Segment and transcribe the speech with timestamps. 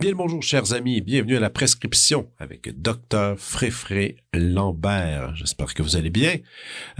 [0.00, 1.00] Bien bonjour, chers amis.
[1.00, 3.34] Bienvenue à la prescription avec Dr.
[3.36, 5.34] Fréfré Lambert.
[5.34, 6.36] J'espère que vous allez bien.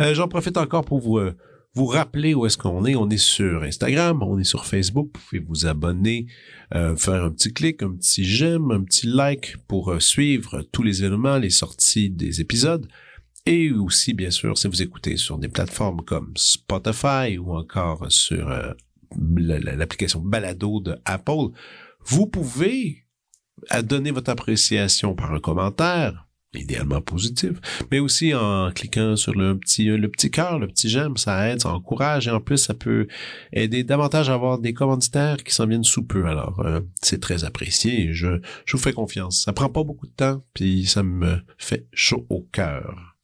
[0.01, 1.37] Euh, J'en profite encore pour vous, euh,
[1.75, 2.97] vous rappeler où est-ce qu'on est.
[2.97, 5.11] On est sur Instagram, on est sur Facebook.
[5.15, 6.27] Vous pouvez vous abonner,
[6.75, 10.83] euh, faire un petit clic, un petit j'aime, un petit like pour euh, suivre tous
[10.83, 12.89] les événements, les sorties des épisodes.
[13.47, 18.49] Et aussi, bien sûr, si vous écoutez sur des plateformes comme Spotify ou encore sur
[18.51, 18.73] euh,
[19.37, 21.53] la- la- l'application Balado de Apple,
[22.05, 23.05] vous pouvez
[23.71, 27.53] à donner votre appréciation par un commentaire, idéalement positif,
[27.91, 31.61] mais aussi en cliquant sur le petit le petit cœur, le petit j'aime, ça aide,
[31.61, 33.07] ça encourage et en plus ça peut
[33.53, 36.27] aider davantage à avoir des commanditaires qui s'en viennent sous peu.
[36.27, 39.43] Alors euh, c'est très apprécié et je je vous fais confiance.
[39.45, 43.17] Ça prend pas beaucoup de temps puis ça me fait chaud au cœur.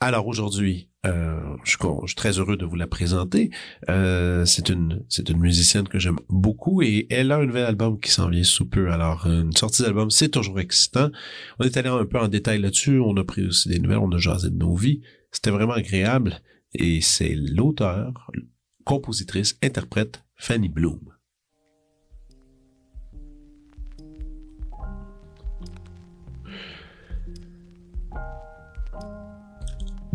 [0.00, 3.50] Alors aujourd'hui, euh, je, je suis très heureux de vous la présenter.
[3.88, 8.10] Euh, c'est une une musicienne que j'aime beaucoup et elle a un nouvel album qui
[8.10, 8.90] s'en vient sous peu.
[8.90, 11.10] Alors une sortie d'album, c'est toujours excitant.
[11.58, 12.98] On est allé un peu en détail là-dessus.
[12.98, 15.02] On a pris aussi des nouvelles, on a jasé de nos vies.
[15.30, 16.40] C'était vraiment agréable
[16.74, 18.30] et c'est l'auteur,
[18.84, 21.17] compositrice, interprète Fanny Bloom.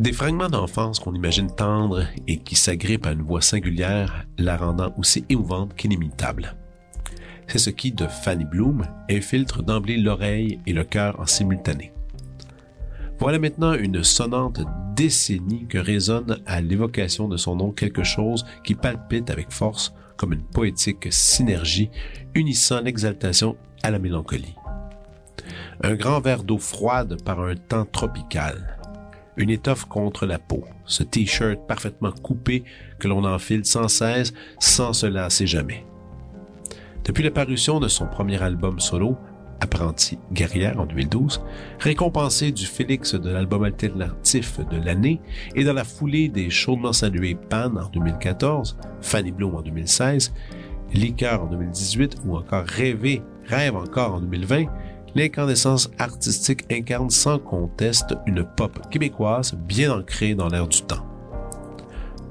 [0.04, 4.94] Des fragments d'enfance qu'on imagine tendres et qui s'agrippent à une voix singulière, la rendant
[4.98, 6.58] aussi émouvante qu'inimitable.
[7.48, 11.94] C'est ce qui, de Fanny Bloom, infiltre d'emblée l'oreille et le cœur en simultané.
[13.18, 14.60] Voilà maintenant une sonnante
[14.94, 20.34] décennie que résonne à l'évocation de son nom quelque chose qui palpite avec force comme
[20.34, 21.90] une poétique synergie
[22.36, 24.56] unissant l'exaltation à la mélancolie.
[25.82, 28.83] Un grand verre d'eau froide par un temps tropical,
[29.38, 32.64] une étoffe contre la peau, ce t-shirt parfaitement coupé
[33.00, 35.86] que l'on enfile sans cesse, sans se lasser jamais.
[37.04, 39.18] Depuis la parution de son premier album solo,
[39.60, 41.42] Apprenti guerrière en 2012,
[41.80, 45.22] récompensé du Félix de l'album alternatif de l'année
[45.56, 50.34] et dans la foulée des chaudement salués Pan en 2014, Fanny Bloom en 2016,
[50.94, 54.66] Liqueur en 2018 ou encore Rêver, Rêve encore en 2020,
[55.16, 61.06] l'incandescence artistique incarne sans conteste une pop québécoise bien ancrée dans l'air du temps.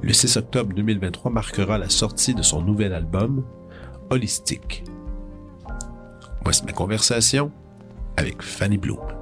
[0.03, 3.44] Le 6 octobre 2023 marquera la sortie de son nouvel album,
[4.10, 4.84] Holistique.
[6.43, 7.53] Voici ma conversation
[8.16, 9.22] avec Fanny Bloom.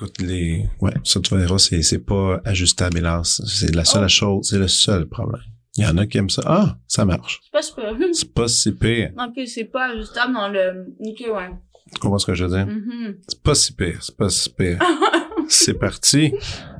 [0.00, 3.42] Écoute, les, ouais, ça tu verras, c'est, c'est pas ajustable, hélas.
[3.46, 4.08] C'est la seule Oh.
[4.08, 5.42] chose, c'est le seul problème.
[5.76, 6.42] Il y en a qui aiment ça.
[6.46, 7.40] Ah, ça marche.
[7.44, 7.94] C'est pas super.
[8.12, 9.10] C'est pas si pire.
[9.18, 10.86] Ok, c'est pas ajustable dans le.
[11.00, 11.50] Ok, ouais.
[11.92, 12.66] Tu comprends ce que je veux dire?
[12.66, 13.16] Mhm.
[13.28, 14.78] C'est pas si pire, c'est pas si pire.
[15.48, 16.32] c'est parti.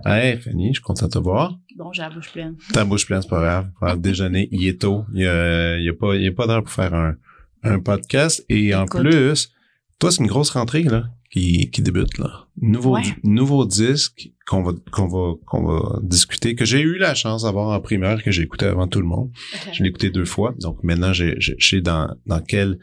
[0.06, 1.58] Hey, Fanny, je suis content de te voir.
[1.76, 2.56] Bon, j'ai la bouche pleine.
[2.72, 3.70] Ta bouche pleine, c'est pas grave.
[3.78, 5.04] Pour déjeuner, il est tôt.
[5.14, 7.16] Il y a, il y a pas, il y a pas d'heure pour faire un,
[7.64, 8.44] un podcast.
[8.48, 9.52] Et en plus,
[9.98, 12.46] toi, c'est une grosse rentrée, là, qui, qui débute, là.
[12.60, 13.02] Nouveau, Ouais.
[13.02, 17.44] di- nouveau disque qu'on va, qu'on va, qu'on va discuter, que j'ai eu la chance
[17.44, 19.30] d'avoir en primeur, que j'ai écouté avant tout le monde.
[19.72, 20.54] Je l'ai écouté deux fois.
[20.60, 22.78] Donc maintenant, j'ai- j'ai- je sais dans, dans quel,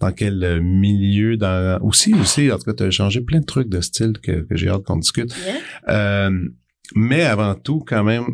[0.00, 3.44] dans quel euh, milieu, dans, aussi, aussi, en tout cas, tu as changé plein de
[3.46, 5.32] trucs de style que, que j'ai hâte qu'on discute.
[5.46, 5.56] Yeah.
[6.28, 6.48] Euh,
[6.94, 8.26] mais avant tout, quand même,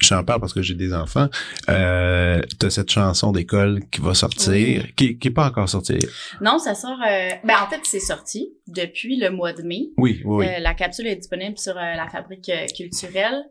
[0.00, 1.28] j'en parle parce que j'ai des enfants.
[1.68, 5.98] Euh, t'as cette chanson d'école qui va sortir, qui, qui est pas encore sortie.
[6.40, 6.98] Non, ça sort.
[7.06, 9.90] euh, Ben, en fait, c'est sorti depuis le mois de mai.
[9.96, 10.46] Oui, oui, oui.
[10.46, 13.42] Euh, la capsule est disponible sur euh, la fabrique euh, culturelle,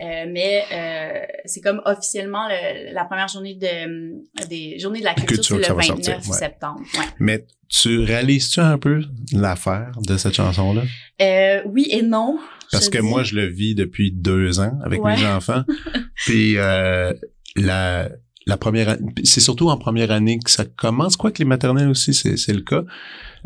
[0.00, 5.14] euh, mais euh, c'est comme officiellement le- la première journée de des journées de la
[5.14, 6.38] culture, c'est le va 29 sortir, ouais.
[6.38, 6.80] septembre.
[6.98, 7.04] Ouais.
[7.18, 9.02] Mais tu réalises-tu un peu
[9.32, 10.82] l'affaire de cette chanson-là?
[11.22, 12.38] Euh, oui et non.
[12.72, 13.04] Parce que dis.
[13.06, 15.16] moi, je le vis depuis deux ans avec Ouais.
[15.16, 15.64] mes enfants.
[16.14, 17.12] Puis euh,
[17.56, 18.08] la
[18.46, 21.16] la première, c'est surtout en première année que ça commence.
[21.16, 22.82] Quoi que les maternelles aussi, c'est, c'est le cas.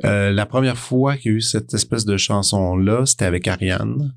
[0.05, 4.15] Euh, la première fois qu'il y a eu cette espèce de chanson-là, c'était avec Ariane.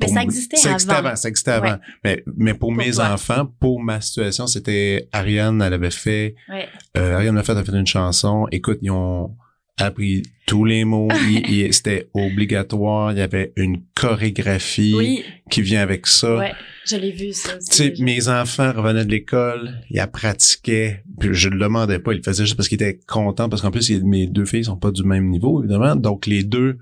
[0.00, 0.74] Mais Pour ça existait ça avant.
[0.74, 1.16] existait avant.
[1.16, 1.70] Ça existait avant.
[1.72, 1.78] Ouais.
[2.04, 3.12] Mais, mais pour, Pour mes toi.
[3.12, 6.68] enfants, pour ma situation, c'était Ariane, elle avait fait, Ouais.
[6.96, 8.46] euh, Ariane a fait, a fait une chanson.
[8.50, 9.36] Écoute, ils ont
[9.82, 11.08] appris tous les mots.
[11.70, 13.12] C'était obligatoire.
[13.12, 16.36] Il y avait une chorégraphie Oui, qui vient avec ça.
[16.36, 16.52] ouais,
[16.86, 17.68] je l'ai vu ça aussi.
[17.68, 22.18] Tu sais, mes enfants revenaient de l'école, ils pratiquaient, puis je le demandais pas, ils
[22.18, 24.90] le faisaient juste parce qu'ils étaient contents, parce qu'en plus, mes deux filles sont pas
[24.90, 26.78] du même niveau, évidemment, donc les deux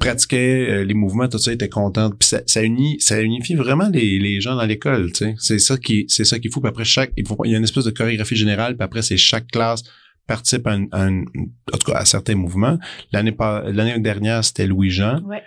[0.00, 3.54] pratiquaient euh, les mouvements, tout ça, ils étaient contents, puis ça, ça unit, ça unifie
[3.54, 6.60] vraiment les, les gens dans l'école, tu sais, c'est ça qui, c'est ça qu'il faut,
[6.60, 9.00] puis après chaque, il faut, il y a une espèce de chorégraphie générale, puis après,
[9.00, 9.82] c'est chaque classe
[10.26, 11.26] participe à, une- à une-
[11.72, 12.78] en tout cas, à certains mouvements.
[13.12, 15.42] L'année pas, l'année dernière, c'était Louis-Jean, Ouais.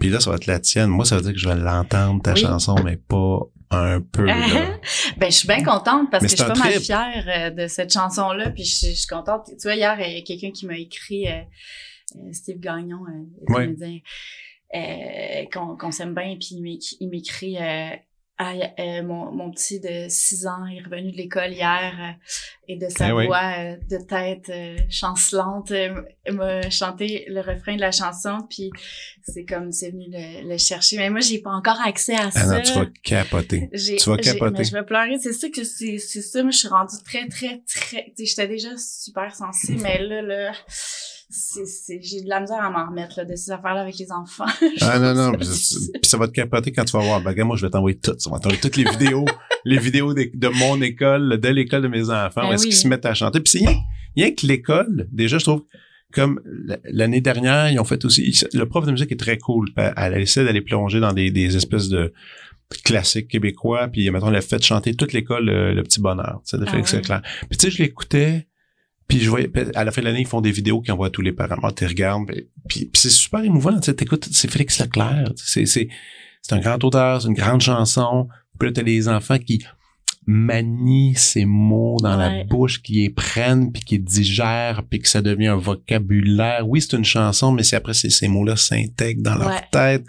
[0.00, 0.88] puis là, ça va être la tienne.
[0.88, 2.40] Moi, ça veut dire que je vais l'entendre, ta Oui.
[2.40, 3.40] chanson, mais pas
[3.70, 4.36] un peu, là.
[5.18, 7.50] ben, je suis bien contente parce Mais que je suis un pas mal fière euh,
[7.50, 8.50] de cette chanson-là.
[8.50, 9.46] Puis je, je suis contente.
[9.48, 11.40] Tu vois, hier, il y a quelqu'un qui m'a écrit, euh,
[12.16, 13.64] euh, Steve Gagnon, euh, Ouais.
[13.66, 13.98] comédien,
[14.74, 16.36] euh, qu'on qu'on s'aime bien.
[16.38, 16.56] Puis
[17.00, 17.90] il m'écrit, euh,
[18.38, 22.12] Ah, euh, mon, mon petit de 6 ans est revenu de l'école hier euh,
[22.68, 23.26] et de sa Eh oui.
[23.26, 24.52] voix euh, de tête
[24.90, 25.72] chancelante
[26.30, 28.38] m'a chanté le refrain de la chanson.
[28.50, 28.70] Puis
[29.22, 30.98] c'est comme c'est venu le, le chercher.
[30.98, 32.56] Mais moi, j'ai pas encore accès à Ah ça.
[32.56, 33.70] non, tu vas capoter.
[33.72, 34.54] Tu vas capoter.
[34.58, 37.26] mais je vais pleurer, c'est ça que c'est c'est ça, moi je suis rendue très
[37.28, 40.52] très très j'étais déjà super sensible mais là là
[41.28, 43.98] c'est c'est j'ai de la misère à m'en remettre là de ces affaires là avec
[43.98, 44.46] les enfants.
[44.80, 45.46] Ah non, non, puis
[46.02, 47.20] ça, va te capoter quand tu vas voir.
[47.20, 48.14] Ben, moi, je vais t'envoyer tout.
[48.18, 49.24] Ça va t'envoyer toutes les vidéos,
[49.64, 52.68] les vidéos de, de mon école, de l'école de mes enfants, Ben où est-ce oui.
[52.70, 53.40] qu'ils se mettent à chanter.
[53.40, 53.76] Puis c'est rien,
[54.16, 55.64] rien que l'école, déjà, je trouve,
[56.12, 56.40] comme
[56.84, 59.68] l'année dernière, ils ont fait aussi, le prof de musique est très cool.
[59.96, 62.12] Elle, essaie d'aller plonger dans des, des espèces de
[62.84, 66.50] classiques québécois, puis mettons, elle a fait chanter toute l'école euh, le, petit bonheur, tu
[66.50, 66.82] sais, de Ah ouais.
[66.82, 67.22] Leclerc.
[67.48, 68.48] Puis tu sais, je l'écoutais,
[69.08, 71.10] puis je voyais, à la fin de l'année, ils font des vidéos qu'ils envoient à
[71.10, 71.56] tous les parents.
[71.62, 75.32] Ah, tu regardes, puis, puis, puis c'est super émouvant, tu sais, t'écoutes, c'est Félix Leclerc,
[75.36, 75.88] c'est, c'est,
[76.42, 78.28] c'est un grand auteur, c'est une grande chanson.
[78.58, 79.64] Puis là, t'as les enfants qui
[80.26, 85.08] manient ces mots dans la bouche, qui les prennent, puis qui les digèrent, puis que
[85.08, 86.68] ça devient un vocabulaire.
[86.68, 90.04] Oui, c'est une chanson, mais c'est après, c'est, ces mots-là s'intègrent dans leur tête.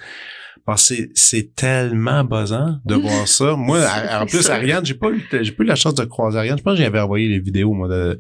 [0.68, 3.56] Parce que c'est, tellement buzzant de voir ça.
[3.56, 3.80] Moi,
[4.12, 4.50] en plus.
[4.50, 6.58] Ariane, j'ai pas eu, j'ai pas eu la chance de croiser Ariane.
[6.58, 8.20] Je pense que j'avais envoyé les vidéos, moi, de,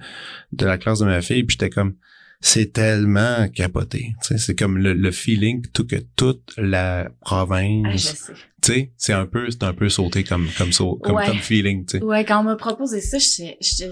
[0.53, 1.95] de la classe de ma fille, puis j'étais comme,
[2.39, 4.13] c'est tellement capoté.
[4.21, 8.31] Tu sais, c'est comme le, le feeling tout que toute la Ah, province,
[8.63, 11.27] sais, c'est un peu, c'est un peu sauté comme, comme, sau- comme, Ouais.
[11.27, 12.03] comme feeling, tu sais.
[12.03, 13.91] Ouais, quand on m'a proposé ça, je-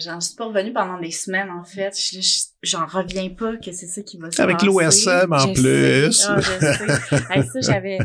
[0.00, 1.96] j'en suis pas revenue pendant des semaines en fait.
[1.96, 4.66] Je- je- J'en reviens pas que c'est ça qui va se Avec passer.
[4.66, 6.12] l'OSM en Je plus.
[6.12, 6.26] sais.
[6.28, 7.22] Ah, je sais.
[7.34, 7.98] Hey, ça, j'avais,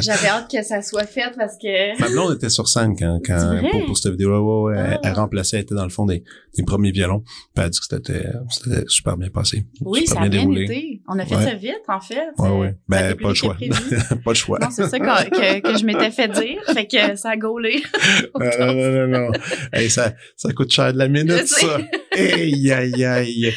[0.00, 2.00] j'avais hâte que ça soit fait parce que.
[2.00, 4.40] Ma blonde était sur scène quand, quand pour, pour cette vidéo-là.
[4.40, 5.08] Ouais, ouais, elle, Ah.
[5.08, 6.22] elle remplaçait, elle était dans le fond des,
[6.56, 7.20] des premiers violons.
[7.24, 9.66] Puis elle a dit que c'était, c'était super bien passé.
[9.80, 11.02] Oui, super ça a bien été.
[11.08, 11.44] On a fait Ouais.
[11.44, 12.20] ça vite, en fait.
[12.38, 12.74] Ouais, ouais.
[12.90, 13.56] Ça a Ben, pas le choix.
[14.24, 14.58] pas le choix.
[14.60, 16.60] Non, c'est ça que, que je m'étais fait dire.
[16.72, 17.82] Fait que ça a gaulé.
[18.38, 19.30] Non, non, non, non, non.
[19.72, 21.78] Hey, ça, ça coûte cher de la minute, ça.
[22.12, 23.52] Aïe, aïe, aïe.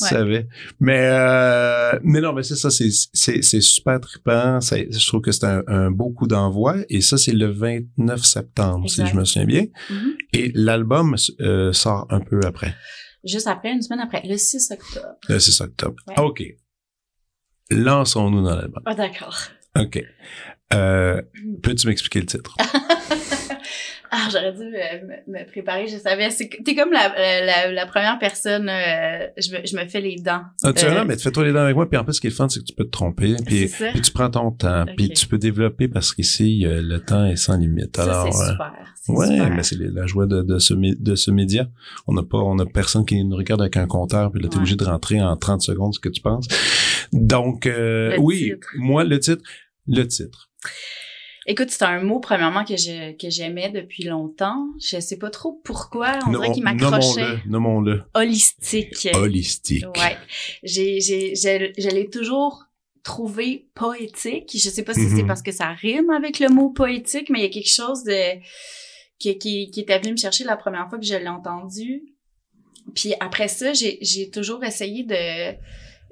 [0.00, 0.10] Tu Ouais.
[0.10, 0.48] savais.
[0.80, 4.58] Mais, euh, mais non, mais c'est ça, c'est, c'est, c'est super trippant.
[4.60, 6.76] Je trouve que c'est un, un beau coup d'envoi.
[6.88, 9.66] Et ça, c'est le 29 septembre, si je me souviens bien.
[9.90, 10.14] Mhm.
[10.32, 12.74] Et l'album euh, sort un peu après,
[13.24, 15.06] Juste après, une semaine après, le 6 octobre.
[15.28, 15.96] le 6 octobre.
[16.08, 16.14] Ouais.
[16.20, 16.42] OK.
[17.70, 18.82] Lançons-nous dans l'album.
[18.86, 19.36] Ah, d'accord.
[19.78, 20.02] OK.
[20.72, 21.20] Euh,
[21.62, 22.56] peux-tu m'expliquer le titre?
[24.12, 26.28] Ah, j'aurais dû euh, me, me préparer, je savais.
[26.64, 27.14] T'es comme la,
[27.46, 30.42] la, la, première personne, euh, je, me, je me fais les dents.
[30.64, 31.88] Ah, tu Euh, vois, mais fais-toi les dents avec moi.
[31.88, 33.36] Puis en plus, ce qui est fun, c'est que tu peux te tromper.
[33.46, 34.84] Puis, puis tu prends ton temps.
[34.96, 37.96] Puis tu peux développer parce qu'ici, euh, le temps est sans limite.
[37.96, 38.72] Ça, Alors, c'est euh, super.
[39.08, 39.50] Ouais, super.
[39.50, 41.68] mais c'est la joie de, de, ce, de ce média.
[42.08, 44.32] On n'a pas, on a personne qui nous regarde avec un compteur.
[44.32, 44.60] Puis là, t'es Ouais.
[44.62, 46.48] obligé de rentrer en 30 secondes ce que tu penses.
[47.12, 48.68] Donc, euh, oui, titre.
[48.76, 49.42] moi, le titre,
[49.86, 50.50] le titre.
[51.46, 54.66] Écoute, c'est un mot, premièrement, que je que j'aimais depuis longtemps.
[54.78, 56.18] Je sais pas trop pourquoi.
[56.26, 57.38] On dirait qu'il m'accrochait.
[57.46, 58.02] Nommons-le.
[58.14, 59.08] Holistique.
[59.14, 59.84] Holistique.
[59.96, 60.16] Ouais.
[60.62, 62.66] J'ai, j'ai, je, l'ai toujours
[63.02, 64.50] trouvé poétique.
[64.52, 65.16] Je sais pas si Mhm.
[65.16, 68.04] c'est parce que ça rime avec le mot poétique, mais il y a quelque chose
[68.04, 68.38] de
[69.18, 72.02] qui, qui, qui était venu me chercher la première fois que je l'ai entendu.
[72.94, 75.52] Puis après ça, j'ai, j'ai toujours essayé de,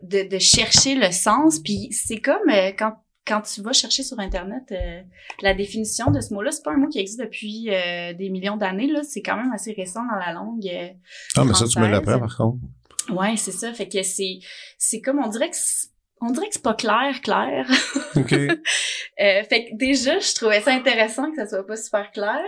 [0.02, 1.58] de, de chercher le sens.
[1.58, 2.94] Puis c'est comme euh, quand
[3.28, 5.02] quand tu vas chercher sur internet euh,
[5.42, 8.56] la définition de ce mot-là, c'est pas un mot qui existe depuis euh, des millions
[8.56, 9.02] d'années là.
[9.02, 10.66] C'est quand même assez récent dans la langue.
[10.66, 10.88] euh,
[11.37, 12.58] Ah, mais ça, tu me l'apprends, par contre.
[13.11, 13.73] Ouais, c'est ça.
[13.73, 14.38] Fait que c'est,
[14.78, 15.56] c'est comme on dirait que
[16.20, 17.70] on dirait que c'est pas clair, clair.
[18.16, 18.30] OK.
[18.30, 18.56] Fait
[19.16, 22.44] que déjà, je trouvais ça intéressant que ça soit pas super clair.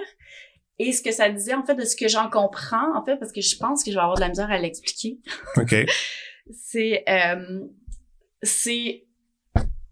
[0.79, 3.33] Et ce que ça disait, en fait, de ce que j'en comprends, en fait, parce
[3.33, 5.19] que je pense que je vais avoir de la misère à l'expliquer,
[5.57, 5.75] OK.
[6.51, 7.05] c'est
[8.43, 9.05] c'est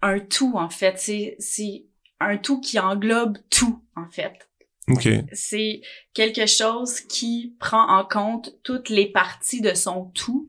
[0.03, 0.99] un tout, en fait.
[0.99, 1.87] C'est c'est
[2.21, 4.49] un tout qui englobe tout, en fait.
[4.89, 5.09] OK.
[5.33, 5.83] C'est
[6.15, 10.49] quelque chose qui prend en compte toutes les parties de son tout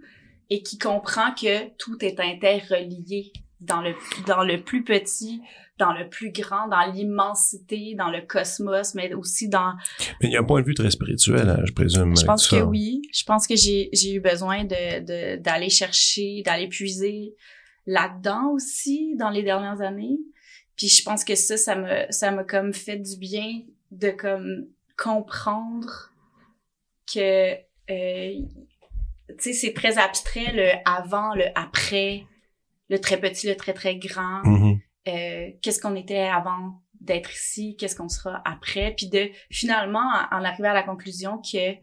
[0.50, 3.94] et qui comprend que tout est interrelié dans le
[4.25, 5.41] dans le plus petit,
[5.77, 9.74] dans le plus grand, dans l'immensité, dans le cosmos, mais aussi dans
[10.22, 12.15] Mais il y a un point de vue très spirituel, hein, je présume.
[12.15, 12.58] je pense ça.
[12.58, 13.01] que oui.
[13.13, 17.36] Je pense que j'ai j'ai eu besoin de de d'aller chercher, d'aller puiser
[17.89, 20.19] là-dedans aussi dans les dernières années.
[20.75, 24.67] Puis je pense que ça ça me ça m'a comme fait du bien de comme
[24.96, 26.12] comprendre
[27.12, 27.53] que
[27.89, 28.34] euh,
[29.27, 32.25] tu sais c'est très abstrait le avant, le après,
[32.89, 34.79] le très petit, le très très grand Mhm.
[35.08, 40.38] euh, qu'est-ce qu'on était avant d'être ici, qu'est-ce qu'on sera après, puis de finalement en
[40.38, 41.74] en arriver à la conclusion que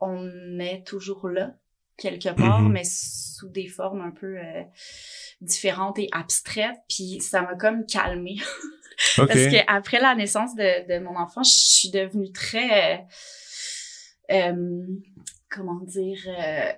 [0.00, 1.54] on est toujours là
[1.96, 2.72] quelque part, Mhm.
[2.72, 4.62] mais sous des formes un peu euh,
[5.40, 8.36] différentes et abstraites, puis ça m'a comme calmée
[9.18, 9.26] OK.
[9.28, 12.98] parce que après la naissance de, de mon enfant, je suis devenue très euh,
[14.52, 14.86] euh,
[15.50, 16.72] comment dire euh,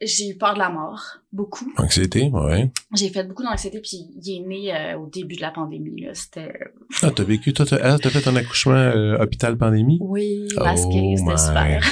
[0.00, 2.70] j'ai eu peur de la mort beaucoup Anxiété, ouais.
[2.96, 6.02] j'ai fait beaucoup d'anxiété, puis il est né euh, au début de la pandémie.
[6.02, 6.14] Là.
[6.14, 6.52] C'était...
[7.02, 9.98] Ah, t'as vécu, toi, t'as, ah, t'as fait un accouchement euh, hôpital pandémie?
[10.00, 11.18] Oui, Oh masqué, my.
[11.18, 11.82] c'était super.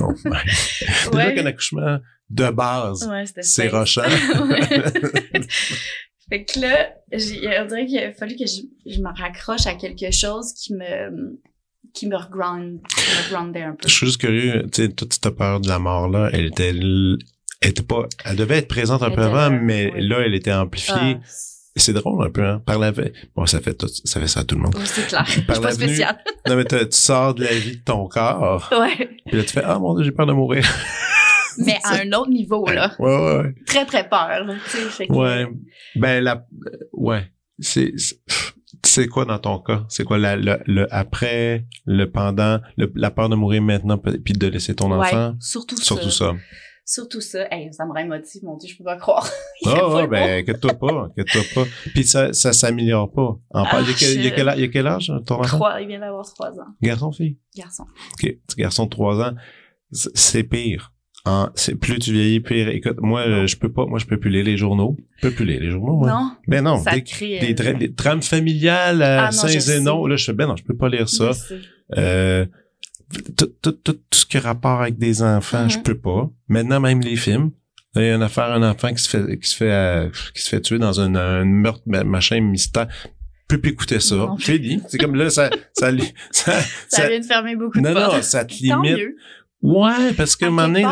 [0.00, 0.32] Oh, my.
[1.12, 1.34] Déjà Ouais.
[1.34, 1.98] qu'un accouchement
[2.30, 4.02] de base, Ouais, c'est rochant.
[6.28, 9.74] Fait que là, j'ai, on dirait qu'il a fallu que je, je me raccroche à
[9.74, 11.38] quelque chose qui me
[11.94, 13.88] qui me reground, qui me groundait un peu.
[13.88, 16.72] Je suis juste curieux, tu sais, toute cette peur de la mort-là, elle était,
[17.70, 20.06] était pas, elle devait être présente un Elle peu avant, là, mais oui.
[20.06, 20.94] là, elle était amplifiée.
[21.18, 21.24] Ah,
[21.78, 22.62] C'est drôle un peu, hein.
[22.64, 22.90] Par la,
[23.34, 24.74] bon, ça fait tout, ça fait ça à tout le monde.
[24.78, 25.24] oui, c'est clair.
[25.26, 26.18] Je Par suis pas spéciale.
[26.48, 29.08] Non, mais tu sors de la vie de ton corps, Ouais.
[29.26, 30.64] puis là, tu fais, ah, mon dieu, j'ai peur de mourir.
[31.58, 32.92] Mais à un autre niveau, là.
[32.98, 33.54] Ouais, ouais, ouais.
[33.66, 34.54] Très, très peur, là.
[34.70, 35.46] Tu sais, fait que- Ouais.
[35.94, 36.44] Ben, la,
[36.92, 37.30] ouais.
[37.58, 37.94] C'est,
[38.84, 39.84] c'est- quoi dans ton cas?
[39.88, 44.34] C'est quoi la, le, le après, le pendant, le- la peur de mourir maintenant, puis
[44.34, 45.34] de laisser ton Ouais, enfant?
[45.40, 46.26] surtout, Surtout ça.
[46.26, 46.34] ça.
[46.88, 47.48] Surtout ça.
[47.50, 49.28] Hey, ça me rend émotive, mon Dieu, je peux pas croire.
[49.66, 51.64] Ouais, full ben, inquiète-toi pas, inquiète-toi pas.
[51.92, 53.36] Puis ça, ça s'améliore pas.
[53.50, 54.86] En Ah, il, y a quel, il, y a quel, âge- il y a quel
[54.86, 55.56] âge, ton enfant?
[55.56, 56.68] Trois, il vient d'avoir trois ans.
[56.80, 57.38] Garçon, fille?
[57.56, 57.84] Garçon.
[58.22, 58.36] OK.
[58.56, 59.34] Garçon de trois ans.
[59.90, 60.92] C'est pire.
[61.24, 62.68] Hein, c'est plus tu vieillis, pire.
[62.68, 64.96] Écoute, moi, je peux pas, moi, je peux plus lire les journaux.
[65.16, 66.08] Je peux plus lire les journaux, moi.
[66.08, 66.30] Non.
[66.46, 67.40] Ben non, ça des, crée.
[67.40, 70.06] des, euh, des trames familiales à Ah Saint-Zénon.
[70.06, 71.32] Là, je fais, ben non, je peux pas lire ça.
[71.96, 72.46] Euh,
[73.36, 75.70] tout, tout, tout, tout ce qui a rapport avec des enfants, Mhm.
[75.70, 76.30] je peux pas.
[76.48, 77.50] Maintenant, même les films.
[77.94, 80.42] Il y a une affaire, un enfant qui se fait, qui se fait, euh, qui
[80.42, 82.88] se fait tuer dans un, un meurtre, ma- machin mystère.
[83.48, 84.16] Je peux plus écouter ça.
[84.16, 84.36] Non.
[84.36, 84.80] Fini.
[84.88, 88.16] C'est comme là, ça, ça, lui- ça, Ça, vient de fermer beaucoup non, de portes.
[88.16, 89.14] non, ça te limite.
[89.62, 90.84] Ouais, parce qu'à À un moment donné,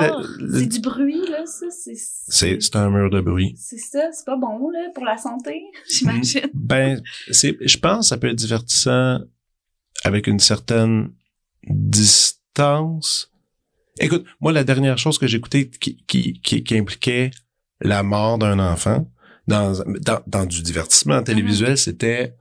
[0.58, 1.66] C'est du bruit, là, ça.
[1.70, 3.54] C'est, c'est, c'est un mur de bruit.
[3.58, 4.08] c'est ça.
[4.12, 6.48] C'est pas bon, là, pour la santé, j'imagine.
[6.54, 9.18] Ben, c'est, je pense que ça peut être divertissant
[10.04, 11.10] avec une certaine
[11.68, 13.30] distance.
[14.00, 17.30] Écoute, moi, la dernière chose que j'ai écoutée qui, qui, qui, qui impliquait
[17.80, 19.08] la mort d'un enfant
[19.46, 22.34] dans, dans, dans du divertissement télévisuel, c'était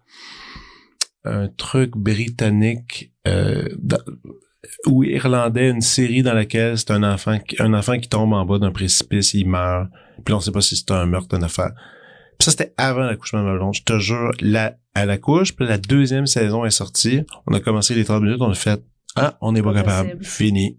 [1.26, 3.98] un truc britannique euh, dans-
[4.88, 8.46] ou irlandais, une série dans laquelle c'est un enfant qui, un enfant qui tombe en
[8.46, 9.90] bas d'un précipice, il meurt.
[10.26, 11.72] Puis on sait pas si c'est un meurtre, une affaire.
[12.40, 13.74] Puis ça, c'était avant l'accouchement de ma blonde.
[13.76, 17.22] Je te jure, la, à la couche, puis la deuxième saison est sortie.
[17.46, 18.82] On a commencé les 30 minutes, on a fait,
[19.16, 20.10] ah, on n'est pas, Pas capable.
[20.18, 20.26] possible.
[20.26, 20.78] Fini.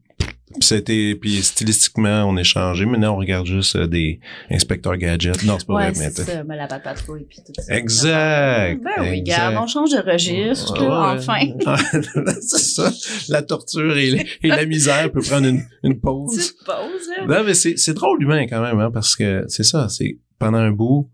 [0.56, 2.86] Puis c'était, puis stylistiquement, on est changé.
[2.86, 4.20] Maintenant, on regarde juste euh, des
[4.52, 5.42] inspecteurs gadgets.
[5.42, 6.44] Non, c'est pas Ouais, vrai, mais c'est ça.
[6.44, 7.74] Mais la patte patrouille, puis tout ça.
[7.76, 11.16] Exact, Ben oui, regarde, on change de registre, Ouais, ouais.
[11.18, 12.30] enfin.
[12.40, 12.92] c'est ça.
[13.30, 16.36] La torture et, et la misère peut prendre une, une pause.
[16.36, 17.26] Petite pause, là.
[17.26, 20.58] Non, mais c'est, c'est drôle humain quand même, hein, parce que c'est ça, c'est pendant
[20.58, 21.10] un bout,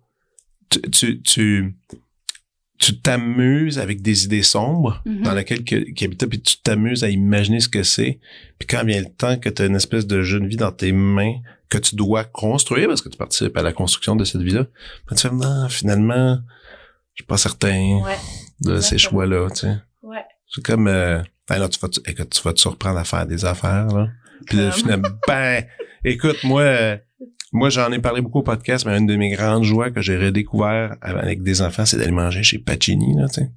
[0.69, 1.77] tu, tu, tu,
[2.81, 5.23] tu t'amuses avec des idées sombres Mhm.
[5.23, 8.19] dans lesquelles que- qui habitent, puis tu t'amuses à imaginer ce que c'est.
[8.59, 10.91] Puis quand vient le temps que tu as une espèce de jeune vie dans tes
[10.93, 11.35] mains
[11.69, 14.65] que tu dois construire, parce que tu participes à la construction de cette vie-là,
[15.09, 16.39] ben, tu fais, non, finalement,
[17.15, 18.17] je suis pas certain Ouais,
[18.63, 19.77] de ces choix-là, tu sais.
[20.03, 20.25] ouais.
[20.53, 23.27] C'est comme, euh, ben là, tu vas, te- écoute, tu vas te surprendre à faire
[23.27, 24.09] des affaires, là.
[24.47, 25.65] Puis finalement, ben,
[26.05, 26.97] écoute, moi, euh,
[27.53, 30.17] moi, j'en ai parlé beaucoup au podcast, mais une de mes grandes joies que j'ai
[30.17, 33.51] redécouvert avec des enfants, c'est d'aller manger chez Pacini, là, tu sais.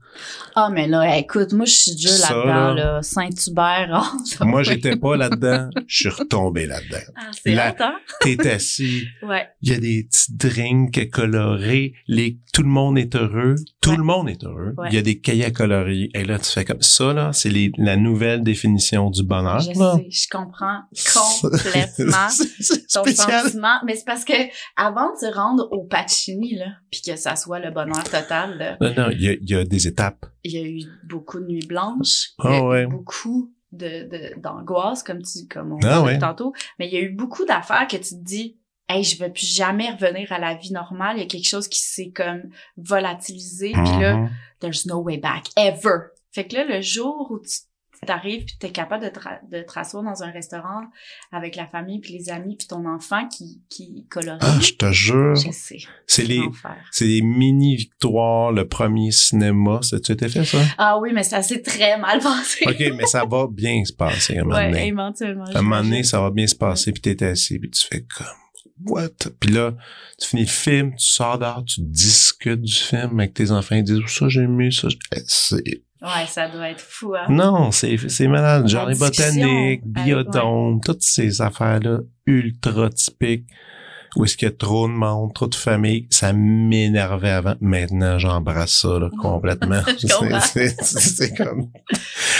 [0.56, 2.94] Ah, mais là, écoute, moi, je suis déjà là-dedans, là.
[2.96, 3.02] là.
[3.02, 3.90] Saint-Hubert,
[4.42, 6.98] oh, Moi, j'étais pas là-dedans, je suis retombé là-dedans.
[7.16, 7.94] Ah, c'est La- longtemps.
[8.22, 9.48] T'es assis, Ouais.
[9.62, 13.98] il y a des petits drinks colorés, les, tout le monde est heureux, Tout Ouais.
[13.98, 14.74] le monde est heureux.
[14.78, 14.88] Ouais.
[14.90, 16.10] Il y a des cahiers à colorier.
[16.16, 19.60] Et là, tu fais comme ça, là, c'est les- la nouvelle définition du bonheur.
[19.60, 19.98] Je là.
[19.98, 20.80] sais, je comprends
[21.52, 22.28] complètement
[22.94, 23.75] ton sentiment.
[23.86, 24.34] Mais c'est parce que
[24.75, 28.78] avant de se rendre au Pacini, là, puis que ça soit le bonheur total, là,
[28.82, 30.25] Non, non, il y a, il y a des étapes.
[30.44, 32.32] il y a eu beaucoup de nuits blanches.
[32.40, 32.86] Ah il y a eu ouais.
[32.88, 36.20] beaucoup de, de, d'angoisse, comme tu, comme on Ah parlait ouais.
[36.20, 36.54] tantôt.
[36.80, 38.58] Mais il y a eu beaucoup d'affaires que tu te dis,
[38.90, 41.18] hey, je vais plus jamais revenir à la vie normale.
[41.18, 42.44] Il y a quelque chose qui s'est comme
[42.78, 43.72] volatilisé.
[43.72, 44.30] Puis là, Mhm.
[44.60, 46.10] there's no way back, ever.
[46.32, 47.60] Fait que là, le jour où tu
[48.06, 50.82] t'arrives puis t'es capable de te, ra- de te rasseoir dans un restaurant
[51.32, 54.40] avec la famille puis les amis puis ton enfant qui, qui colorie.
[54.42, 55.36] Ah, je te jure.
[55.36, 55.78] je sais.
[56.06, 56.42] C'est les,
[56.92, 59.80] c'est les mini victoires, le premier cinéma.
[59.84, 60.58] Ça, tu été fait, ça?
[60.78, 62.66] Ah oui, mais ça s'est très mal passé.
[62.68, 64.88] OK, mais ça va bien se passer à un moment ouais, donné.
[64.88, 65.46] éventuellement.
[65.46, 68.02] À un moment donné, ça va bien se passer, puis t'es assis, puis tu fais
[68.18, 68.28] comme
[68.86, 69.10] what?
[69.40, 69.74] Puis là,
[70.20, 73.84] tu finis le film, tu sors dehors, tu discutes du film avec tes enfants, ils
[73.84, 74.90] disent ça j'ai aimé, ça.
[74.90, 77.28] j'ai- Eh, C'est Ouais, ça doit être fou, hein.
[77.30, 78.68] non, c'est c'est malade.
[78.68, 83.46] Genre les botaniques, biodôme, toutes ces affaires-là ultra typiques.
[84.15, 87.55] Où est-ce qu'il y a trop de monde, trop de famille, ça m'énervait avant.
[87.62, 89.82] Maintenant, j'embrasse ça là, complètement.
[89.98, 91.70] C'est- comme.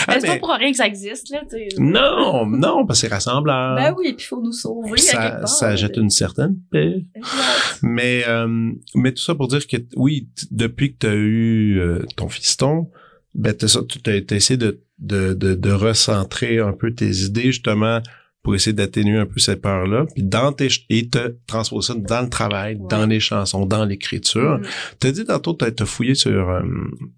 [0.06, 1.40] Ah, c'est mais- pas pour rien que ça existe, là.
[1.78, 3.74] Non, non, parce que c'est rassembleur.
[3.76, 5.48] Ben oui, puis il faut nous sauver à quelque ça, part.
[5.48, 7.02] ça jette une certaine paix.
[7.14, 7.78] Exact.
[7.82, 12.04] Mais, euh, mais tout ça pour dire que oui, depuis que tu as eu euh,
[12.16, 12.90] ton fiston,
[13.34, 18.00] ben tu as essayé de, de, de, de recentrer un peu tes idées justement
[18.44, 22.20] pour essayer d'atténuer un peu cette peur-là, puis dans tes et te transposer ça dans
[22.22, 22.86] le travail, Ouais.
[22.90, 24.58] dans les chansons, dans l'écriture.
[24.58, 24.66] Mm.
[25.00, 26.60] T'as dit tantôt, t'as t'as fouillé sur euh,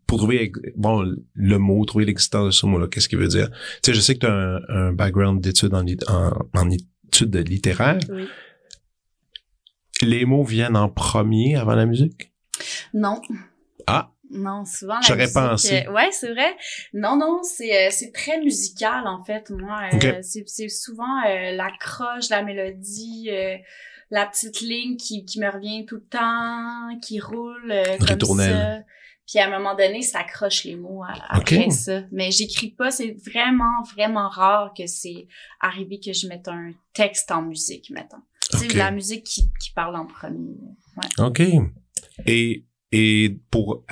[0.06, 1.04] pour trouver bon
[1.35, 2.87] le mot, trouver l'existence de ce mot-là.
[2.87, 3.50] Qu'est-ce qu'il veut dire?
[3.83, 7.99] Tu sais, je sais que t'as un, un background d'études en, en, en études littéraires.
[8.09, 8.26] Oui.
[10.02, 12.33] Les mots viennent en premier avant la musique?
[12.95, 13.21] Non.
[13.87, 15.85] Ah, Non, souvent la musique, pensé.
[15.87, 16.56] euh, ouais, c'est vrai.
[16.92, 19.50] Non, non, c'est euh, c'est très musical en fait.
[19.50, 23.56] Moi, euh, c'est c'est souvent euh, l'accroche, la mélodie, euh,
[24.11, 28.18] la petite ligne qui qui me revient tout le temps, qui roule euh, comme
[28.52, 28.78] ça.
[29.28, 32.02] Puis à un moment donné, ça accroche les mots à- après ça.
[32.12, 32.90] Mais j'écris pas.
[32.92, 35.26] C'est vraiment vraiment rare que c'est
[35.61, 38.19] arrivé que je mette un texte en musique, mettons.
[38.54, 38.60] Ok.
[38.60, 40.54] C'est la musique qui qui parle en premier.
[40.97, 41.25] Ouais.
[41.26, 41.43] OK.
[42.26, 42.65] Et,
[42.99, 43.85] et pour,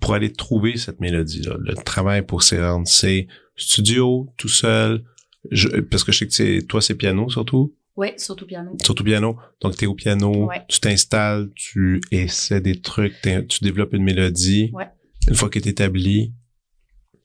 [0.00, 5.04] pour aller trouver cette mélodie-là, le travail pour s'y rendre, c'est studio, tout seul,
[5.50, 8.76] je, parce que je sais que toi, c'est piano surtout, Ouais, surtout piano.
[8.82, 9.36] surtout piano.
[9.60, 10.62] Donc, t'es au piano, Ouais.
[10.68, 13.14] tu t'installes, tu essaies des trucs,
[13.48, 14.70] tu développes une mélodie.
[14.72, 14.86] Ouais.
[15.28, 16.32] Une fois qu'elle est établie,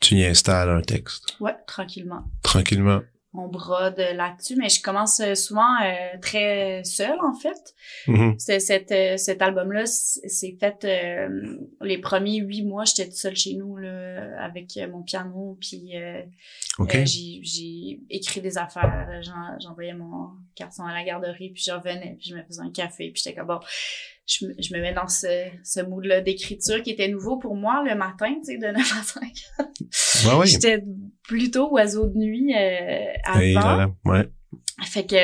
[0.02, 1.38] tu y installes un texte.
[1.40, 2.24] Ouais, tranquillement.
[2.44, 3.02] Tranquillement.
[3.38, 7.74] On brode là-dessus, mais je commence euh, souvent euh, très seule en fait.
[8.08, 8.36] Mhm.
[8.40, 13.36] C'est- Cet, euh, cet album-là, c'est fait euh, les premiers huit mois, j'étais toute seule
[13.36, 15.94] chez nous là, avec mon piano, puis
[17.06, 22.16] j'ai j'ai écrit des affaires, j'en- j'envoyais mon garçon à la garderie, puis je revenais,
[22.20, 23.60] puis je me faisais un café, puis j'étais comme bon,
[24.26, 25.28] je, me- je me mets dans ce,
[25.64, 29.04] ce mood-là d'écriture qui était nouveau pour moi le matin, tu sais, de 9 à
[29.04, 29.24] 5.
[30.32, 30.46] Ouais, ouais.
[30.48, 30.84] J'étais
[31.24, 33.40] plutôt oiseau de nuit euh, avant.
[33.40, 34.30] Et là, là, ouais.
[34.84, 35.16] Fait que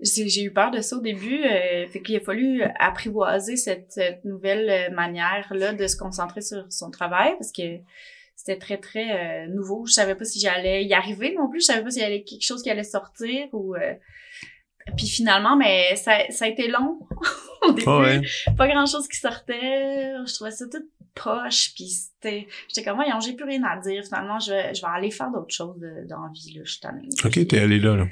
[0.00, 1.42] j'ai eu peur de ça au début.
[1.42, 6.64] euh, fait qu'il a fallu apprivoiser cette, cette nouvelle euh, manière-là de se concentrer sur
[6.70, 7.62] son travail parce que
[8.36, 9.84] c'était très, très euh, nouveau.
[9.86, 11.60] Je savais pas si j'allais y arriver non plus.
[11.60, 13.74] Je savais pas s'il y avait quelque chose qui allait sortir ou...
[14.96, 16.98] Puis finalement, mais ça, ça a été long
[17.68, 17.84] au début.
[17.86, 18.20] Ah ouais.
[18.56, 20.12] Pas grand-chose qui sortait.
[20.26, 21.70] Je trouvais ça tout poche.
[21.74, 22.46] Puis c'était...
[22.68, 24.02] J'étais comme, voyons, j'ai plus rien à dire.
[24.04, 25.76] Finalement, je vais, je vais aller faire d'autres choses
[26.08, 26.54] dans la vie.
[26.54, 26.62] Là.
[26.64, 27.08] Je suis tannée.
[27.24, 28.06] OK, t'es allé là, là.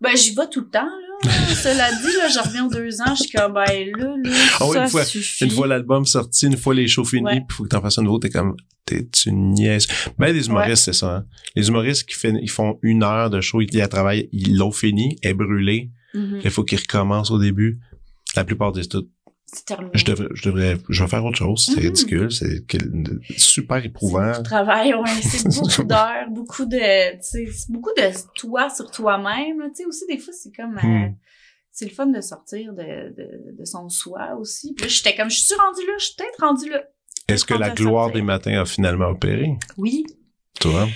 [0.00, 1.30] Ben, j'y vais tout le temps, là.
[1.54, 3.64] Cela dit, là, je reviens aux deux ans, je suis comme, ben,
[3.96, 5.44] là, là, Ah oui, ça une fois- suffit.
[5.44, 7.40] Une fois l'album sorti, une fois les shows finis, Ouais.
[7.48, 9.86] puis faut que t'en fasses un nouveau, t'es comme, t'es une nièce.
[10.18, 11.16] Ben, les humoristes, c'est ça.
[11.16, 11.24] hein.
[11.54, 14.72] Les humoristes qui fait- ils font une heure de show, ils la travaillent, ils l'ont
[14.72, 15.32] fini, est
[16.14, 16.40] Mhm.
[16.44, 17.80] il faut qu'ils recommencent au début.
[18.36, 18.72] La plupart.
[19.46, 19.90] C'est terminé.
[19.94, 21.64] Je devrais, je devrais, je vais faire autre chose.
[21.66, 21.86] C'est Mhm.
[21.88, 22.64] ridicule, c'est
[23.36, 24.26] super éprouvant.
[24.26, 25.02] beaucoup de travail, ouais.
[25.22, 29.58] C'est beaucoup d'heures, beaucoup de, beaucoup de toi sur toi-même.
[29.68, 31.14] Tu sais, aussi, des fois, c'est comme, euh, Hmm.
[31.70, 34.72] c'est le fun de sortir de, de, de son soi aussi.
[34.74, 36.82] Puis là, j'étais comme, je suis rendue là, je suis peut-être rendue là.
[37.28, 39.50] Est-ce que la gloire des matins a finalement opéré?
[39.76, 40.04] Oui.
[40.60, 40.88] Tu vois?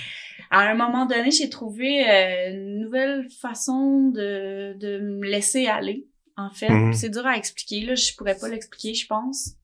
[0.51, 6.07] À un moment donné, j'ai trouvé euh, une nouvelle façon de, de me laisser aller,
[6.37, 6.69] en fait.
[6.69, 6.93] Mhm.
[6.93, 7.95] C'est dur à expliquer, là.
[7.95, 9.55] Je pourrais pas l'expliquer, je pense.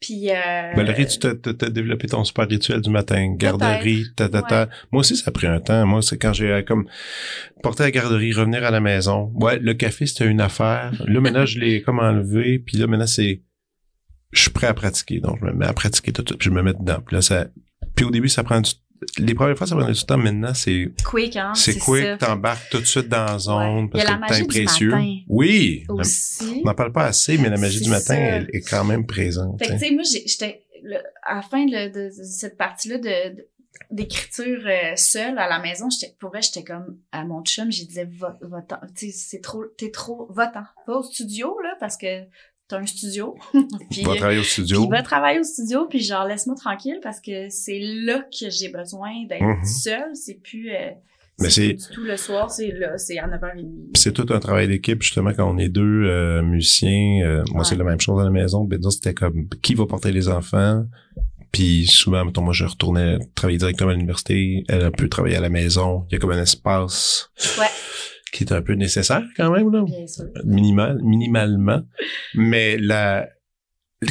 [0.00, 3.34] Puis, euh, Valérie, tu t'as, développé ton super rituel du matin.
[3.34, 4.68] Garderie, ta, ta, ta.
[4.92, 5.86] Moi aussi, ça a pris un temps.
[5.86, 6.86] Moi, c'est quand j'ai euh, comme
[7.62, 9.32] porté la garderie, revenir à la maison.
[9.34, 10.92] Ouais, le café, c'était une affaire.
[11.06, 12.58] Là, maintenant, je l'ai comme enlevé.
[12.58, 13.42] Puis là, maintenant, c'est...
[14.32, 15.20] je suis prêt à pratiquer.
[15.20, 17.00] Donc, je me mets à pratiquer tout de suite, puis je me mets dedans.
[17.04, 17.46] Puis là, ça,
[17.94, 18.72] puis au début, ça prend du
[19.18, 20.18] les premières fois, ça prenait du temps.
[20.18, 21.52] Maintenant, c'est quick, hein?
[21.54, 23.88] C'est quick, t'embarques tout de suite dans la zone Ouais.
[23.92, 24.90] parce Il y a que la le temps est magie du précieux.
[24.90, 25.16] matin.
[25.28, 26.60] Oui, Aussi.
[26.64, 28.16] on n'en parle pas assez, mais la magie du matin ça.
[28.16, 29.58] elle est quand même présente.
[29.58, 29.78] Fait que, hein.
[29.80, 30.62] tu sais, moi, j'étais,
[31.22, 33.46] à la fin de, de- de cette partie-là de, de-
[33.90, 37.84] d'écriture euh, seule à la maison, j'étais, pour vrai, j'étais comme, à mon chum, j'ai
[37.84, 41.74] disais, va, va t'en- tu sais, c'est trop, t'es trop, va-t'en, va au studio, là,
[41.78, 42.22] parce que
[42.68, 43.36] t'as un studio.
[43.90, 44.80] puis, va travailler au studio.
[44.80, 48.68] puis va travailler au studio, puis genre, laisse-moi tranquille, parce que c'est là que j'ai
[48.68, 49.64] besoin d'être Mhm.
[49.64, 50.90] seule, c'est plus, euh,
[51.38, 53.92] Mais c'est c'est- plus du tout le soir, c'est là, c'est à 9h30.
[53.92, 57.20] Puis c'est tout un travail d'équipe, justement, quand on est deux euh, musiciens.
[57.24, 58.64] euh, moi, c'est la même chose à la maison.
[58.64, 60.84] Ben, nous, c'était comme qui va porter les enfants?
[61.52, 64.64] Puis souvent, mettons, moi, je retournais travailler directement à l'université.
[64.68, 66.04] Elle a pu travailler à la maison.
[66.10, 67.66] Il y a comme un espace Ouais.
[68.36, 69.82] Qui est un peu nécessaire quand même, là.
[69.82, 70.26] Bien sûr.
[70.44, 71.82] Minimal, minimalement.
[72.34, 73.28] Mais la,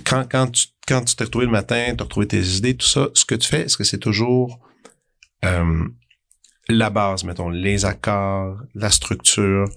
[0.03, 2.87] quand, quand tu, quand tu t'es retrouvé le matin, tu as retrouvé tes idées, tout
[2.87, 4.59] ça, ce que tu fais, est-ce que c'est toujours
[5.43, 5.83] euh,
[6.69, 9.69] la base, mettons, les accords, la structure,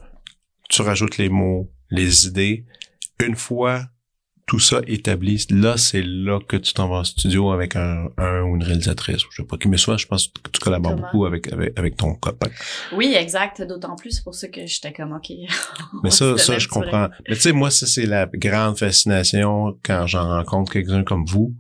[0.71, 2.65] tu rajoutes les mots, les idées.
[3.21, 3.85] Une fois
[4.49, 8.41] tout ça établi, là, c'est là que tu t'en vas en studio avec un, un
[8.41, 10.97] ou une réalisatrice, ou je sais pas qui, mais soit je pense que tu collabores
[10.97, 12.49] beaucoup avec, avec, avec ton copain.
[12.95, 13.61] Oui, exact.
[13.61, 15.31] D'autant plus, c'est pour ça que j'étais comme, OK.
[16.03, 17.09] Mais ça, ça, je comprends.
[17.29, 21.55] Mais tu sais, moi, ça, c'est la grande fascination quand j'en rencontre quelqu'un comme vous.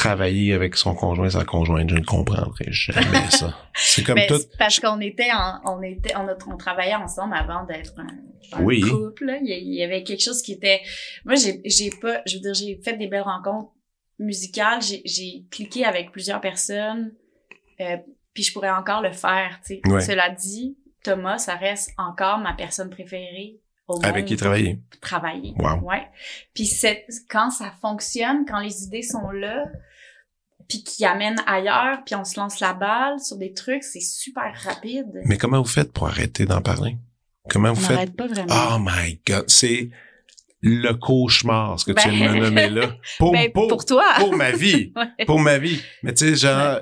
[0.00, 3.54] Travailler avec son conjoint, sa conjointe, je ne comprendrai jamais ça.
[3.74, 4.40] C'est comme Mais tout.
[4.58, 8.62] parce qu'on était, en- on était, on, a, on travaillait ensemble avant d'être un, un
[8.64, 8.80] Oui.
[8.80, 9.26] couple.
[9.26, 9.38] là.
[9.42, 10.80] Il y, a- il y avait quelque chose qui était.
[11.24, 13.72] Moi, j'ai, j'ai pas, je veux dire, j'ai fait des belles rencontres
[14.18, 14.80] musicales.
[14.82, 17.12] J'ai, j'ai cliqué avec plusieurs personnes.
[17.80, 17.96] euh,
[18.32, 19.60] puis je pourrais encore le faire.
[19.66, 19.80] Tu sais.
[19.90, 20.00] Ouais.
[20.00, 24.04] Cela dit, Thomas, ça reste encore ma personne préférée au monde.
[24.06, 24.78] Avec qui travailler.
[25.00, 25.52] travailler.
[25.58, 25.80] Wow.
[25.82, 26.06] Ouais.
[26.54, 29.64] Puis c'est quand ça fonctionne, quand les idées sont là,
[30.70, 34.50] puis qui amènent ailleurs, puis on se lance la balle sur des trucs, c'est super
[34.64, 35.20] rapide.
[35.26, 36.96] Mais comment vous faites pour arrêter d'en parler?
[37.50, 38.16] Comment vous on faites?
[38.16, 38.54] pas vraiment.
[38.72, 39.90] Oh my God, c'est
[40.62, 42.94] le cauchemar, ce que tu Ben- viens de me nommer là.
[43.18, 44.04] Pour, Ben, pour, pour toi.
[44.18, 44.92] pour ma vie.
[44.96, 45.24] Ouais.
[45.26, 45.80] Pour ma vie.
[46.02, 46.80] Mais tu sais, genre,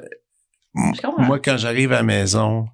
[0.75, 2.69] moi, quand j'arrive à la maison,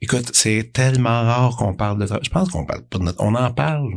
[0.00, 2.24] écoute, c'est tellement rare qu'on parle de travail.
[2.24, 3.90] Je pense qu'on parle pas de notre, on en parle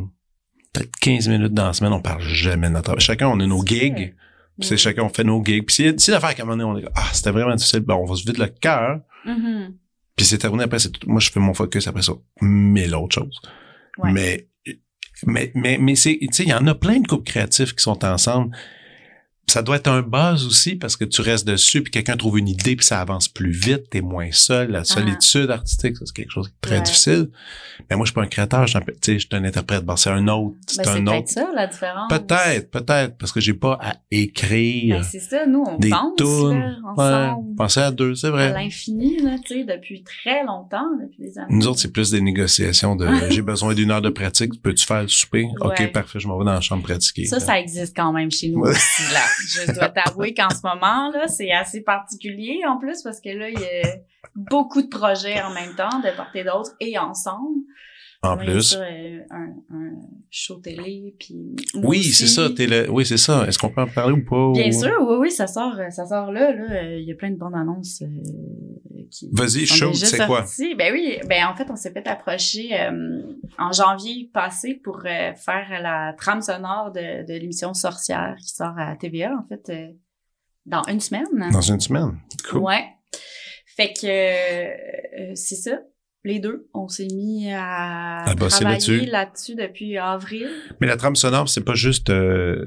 [0.72, 3.00] peut-être 15 minutes dans la semaine, on parle jamais de notre travail.
[3.00, 4.14] Chacun, on a nos gigs.
[4.58, 5.66] Puis c'est chacun, on fait nos gigs.
[5.66, 8.04] Puis si, l'affaire qu'à un moment donné, on est ah, c'était vraiment difficile, ben, on
[8.04, 9.00] va se vider le cœur.
[9.24, 9.74] Mhm.
[10.16, 11.08] Puis c'est terminé après, c'est tout.
[11.08, 12.12] Moi, je fais mon focus après ça.
[12.40, 13.40] Mille autres choses.
[13.98, 14.12] Ouais.
[14.12, 14.48] Mais,
[15.26, 17.82] mais, mais, mais c'est, tu sais, il y en a plein de couples créatifs qui
[17.82, 18.56] sont ensemble.
[19.46, 22.48] Ça doit être un buzz aussi parce que tu restes dessus puis quelqu'un trouve une
[22.48, 24.70] idée puis ça avance plus vite, t'es moins seul.
[24.70, 26.78] La solitude artistique, ça, c'est quelque chose de très Ah.
[26.78, 26.84] Ouais.
[26.84, 27.30] difficile.
[27.90, 29.84] Mais moi, je suis pas un créateur, je suis un, interprète.
[29.84, 31.28] Bon, c'est un autre, c'est Ben, un peut-être autre.
[31.28, 32.08] ça, la différence.
[32.08, 36.16] Peut-être, peut-être, parce que j'ai pas à écrire Ben, c'est ça, nous, on des pense,
[36.16, 36.82] tunes.
[36.96, 38.52] Ouais, penser à deux, c'est À vrai.
[38.52, 41.48] l'infini, là, tu sais, depuis très longtemps, depuis des années.
[41.50, 45.02] Nous autres, c'est plus des négociations de j'ai besoin d'une heure de pratique, peux-tu faire
[45.02, 45.46] le souper?
[45.60, 47.26] OK, parfait, je m'en vais dans la chambre pratiquer.
[47.26, 49.20] Ça, ça existe quand même chez nous aussi, là.
[49.48, 53.48] Je dois t'avouer qu'en ce moment, là, c'est assez particulier, en plus, parce que là,
[53.48, 53.96] il y a
[54.34, 57.60] beaucoup de projets en même temps, de part et d'autre, et ensemble.
[58.24, 58.62] En Ouais, plus.
[58.62, 59.90] ça, euh, un, un
[60.30, 61.54] show télé, puis...
[61.74, 62.90] Oui, c'est ça, t'es le...
[62.90, 63.46] oui, c'est ça.
[63.46, 64.52] Est-ce qu'on peut en parler ou pas?
[64.52, 66.62] Bien ou- sûr, oui, oui, ça sort, euh, ça sort là, là.
[66.84, 68.06] Euh, Il y a plein de bandes annonces euh,
[69.10, 70.44] qui Vas-y, show, c'est quoi?
[70.78, 73.22] Ben oui, ben en fait, on s'est fait approcher euh,
[73.58, 78.74] en janvier passé pour euh, faire la trame sonore de, de l'émission Sorcière qui sort
[78.78, 79.88] à TVA, en fait, euh,
[80.66, 81.26] dans une semaine.
[81.52, 82.18] Dans une semaine.
[82.48, 82.60] Cool.
[82.62, 82.84] Ouais.
[83.76, 85.78] Fait que euh, c'est ça.
[86.24, 89.04] Les deux, on s'est mis à, À travailler là-dessus.
[89.06, 90.48] là-dessus depuis avril.
[90.80, 92.08] Mais la trame sonore, c'est pas juste...
[92.10, 92.64] euh,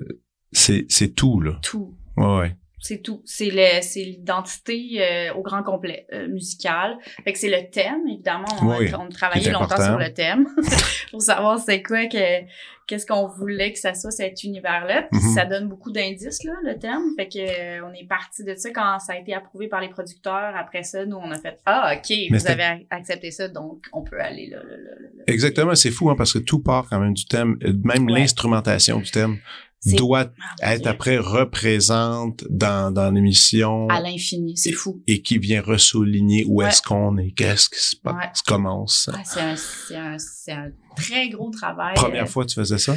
[0.51, 1.59] c'est c'est tout, là.
[1.63, 1.95] Tout.
[2.17, 2.57] Ouais, ouais.
[2.87, 3.21] C'est tout.
[3.25, 6.97] C'est le, c'est l'identité euh, au grand complet euh, musical.
[7.23, 8.45] Fait que c'est le thème, évidemment.
[8.61, 10.47] On, a- Oui, on est longtemps sur le thème
[11.11, 12.45] pour savoir c'est quoi que
[12.87, 15.09] qu'est-ce qu'on voulait que ça soit cet univers-là.
[15.11, 15.35] Puis Mhm.
[15.35, 17.01] ça donne beaucoup d'indices là, le thème.
[17.17, 19.89] Fait que euh, on est parti de ça quand ça a été approuvé par les
[19.89, 20.55] producteurs.
[20.55, 24.03] Après ça, nous on a fait ah ok, Mais vous avez accepté ça, donc on
[24.03, 24.57] peut aller là.
[24.57, 25.23] là, là, là.
[25.27, 27.57] Exactement, c'est fou, hein, parce que tout part quand même du thème.
[27.63, 28.19] Euh, Même Ouais.
[28.21, 29.39] l'instrumentation du thème
[29.85, 35.01] doit Ah, être après représente dans, dans l'émission à l'infini, c'est fou.
[35.07, 36.67] et qui vient ressouligner où Ouais.
[36.67, 38.29] est-ce qu'on est, qu'est-ce qui se passe, Ouais.
[38.47, 39.09] commence.
[39.13, 41.93] Ah, c'est un, c'est un, c'est un très gros travail.
[41.95, 42.95] Première Euh, fois que tu faisais ça?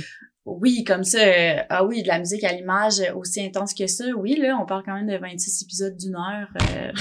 [0.60, 3.86] Oui, comme ça, euh, ah oui, de la musique à l'image euh, aussi intense que
[3.86, 4.04] ça.
[4.16, 6.92] Oui, là, on parle quand même de 26 épisodes d'une heure euh,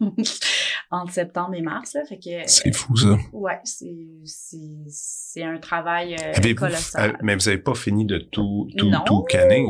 [0.90, 1.94] entre septembre et mars.
[1.94, 3.16] Là, fait que, C'est fou, ça.
[3.32, 3.86] ouais, c'est,
[4.24, 4.56] c'est,
[4.88, 7.10] c'est un travail euh, colossal.
[7.10, 9.00] euh, mais vous avez pas fini de tout, tout, Non.
[9.06, 9.64] tout canner?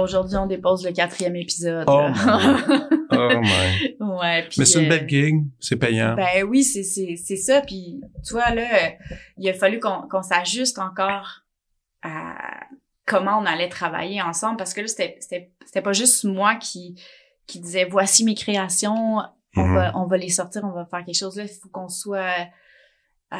[0.00, 1.84] Aujourd'hui, on dépose le quatrième épisode.
[1.88, 2.06] Oh.
[3.16, 3.94] Oh my.
[4.00, 6.16] ouais, puis, Mais c'est une euh, belle gig, c'est payant.
[6.16, 7.60] Ben oui, c'est c'est c'est ça.
[7.60, 8.88] Puis tu vois là, euh,
[9.38, 11.43] il a fallu qu'on qu'on s'ajuste encore
[12.04, 12.60] à
[13.06, 16.94] comment on allait travailler ensemble parce que là c'était c'était c'était pas juste moi qui
[17.46, 19.18] qui disait voici mes créations,
[19.56, 19.74] on Mhm.
[19.74, 21.44] va on va les sortir, on va faire quelque chose là.
[21.44, 22.46] Il faut qu'on soit
[23.32, 23.36] euh,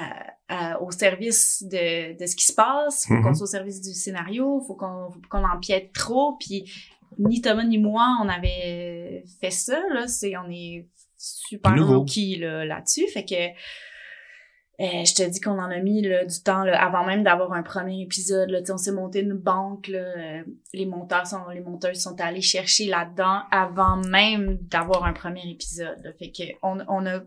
[0.51, 3.23] euh, au service de, de ce qui se passe, faut Mhm.
[3.23, 6.37] qu'on soit au service du scénario, faut qu'on faut qu'on empiète trop.
[6.41, 6.71] Puis
[7.19, 10.09] ni Thomas ni moi on avait fait ça là.
[10.09, 13.07] C'est on est super rookie là là-dessus.
[13.09, 13.35] Fait que
[14.81, 17.53] euh, je te dis qu'on en a mis là, du temps là, avant même d'avoir
[17.53, 18.51] un premier épisode.
[18.51, 19.87] Là, on s'est monté une banque.
[19.87, 25.13] Là, euh, les monteurs sont, les monteurs sont allés chercher là-dedans avant même d'avoir un
[25.13, 25.97] premier épisode.
[26.03, 26.11] là.
[26.19, 27.21] Fait que on, on a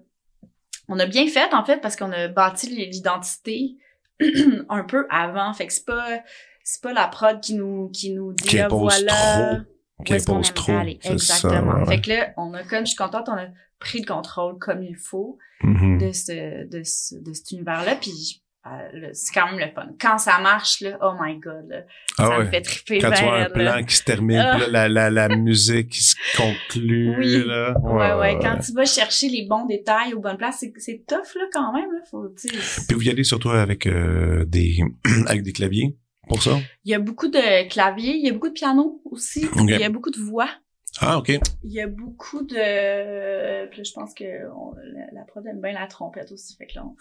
[0.90, 3.78] on a bien fait en fait parce qu'on a bâti l'identité
[4.70, 5.54] un peu avant.
[5.54, 6.22] Fait que c'est pas
[6.64, 10.04] c'est pas la prod qui nous qui nous dit Qui ah, voilà trop.
[10.04, 10.72] Qui impose aimerait trop.
[10.74, 11.00] aller.
[11.02, 11.80] c'est ça, Exactement.
[11.80, 11.86] ouais.
[11.86, 13.48] Fait que là, on a comme je suis contente, on a
[13.80, 15.98] pris le contrôle comme il faut Mhm.
[16.00, 17.96] de ce de ce de cet univers-là.
[17.96, 19.88] Puis euh, là, c'est quand même le fun.
[20.00, 21.78] Quand ça marche là, oh my god, là,
[22.18, 23.50] Ah ça me fait triper Quand tu vois un là.
[23.50, 24.60] plan qui se termine, Ah.
[24.70, 27.44] la, la, la musique qui se conclut, Oui.
[27.48, 27.78] là.
[27.82, 31.34] Ouais, ouais, Quand tu vas chercher les bons détails aux bonnes places, c'est, c'est tough,
[31.36, 32.00] là, quand même, là.
[32.12, 34.80] Faut, Puis vous y allez surtout avec euh, des
[35.28, 35.96] avec des claviers
[36.28, 36.60] pour ça?
[36.84, 39.48] Il y a beaucoup de claviers, il y a beaucoup de piano aussi.
[39.56, 40.50] Il y a beaucoup de voix.
[41.00, 41.30] Ah, OK.
[41.64, 43.68] Il y a beaucoup de...
[43.70, 44.24] Puis là, je pense que
[44.56, 46.56] on- la, la prod aime bien la trompette aussi.
[46.56, 46.96] Fait que là, on,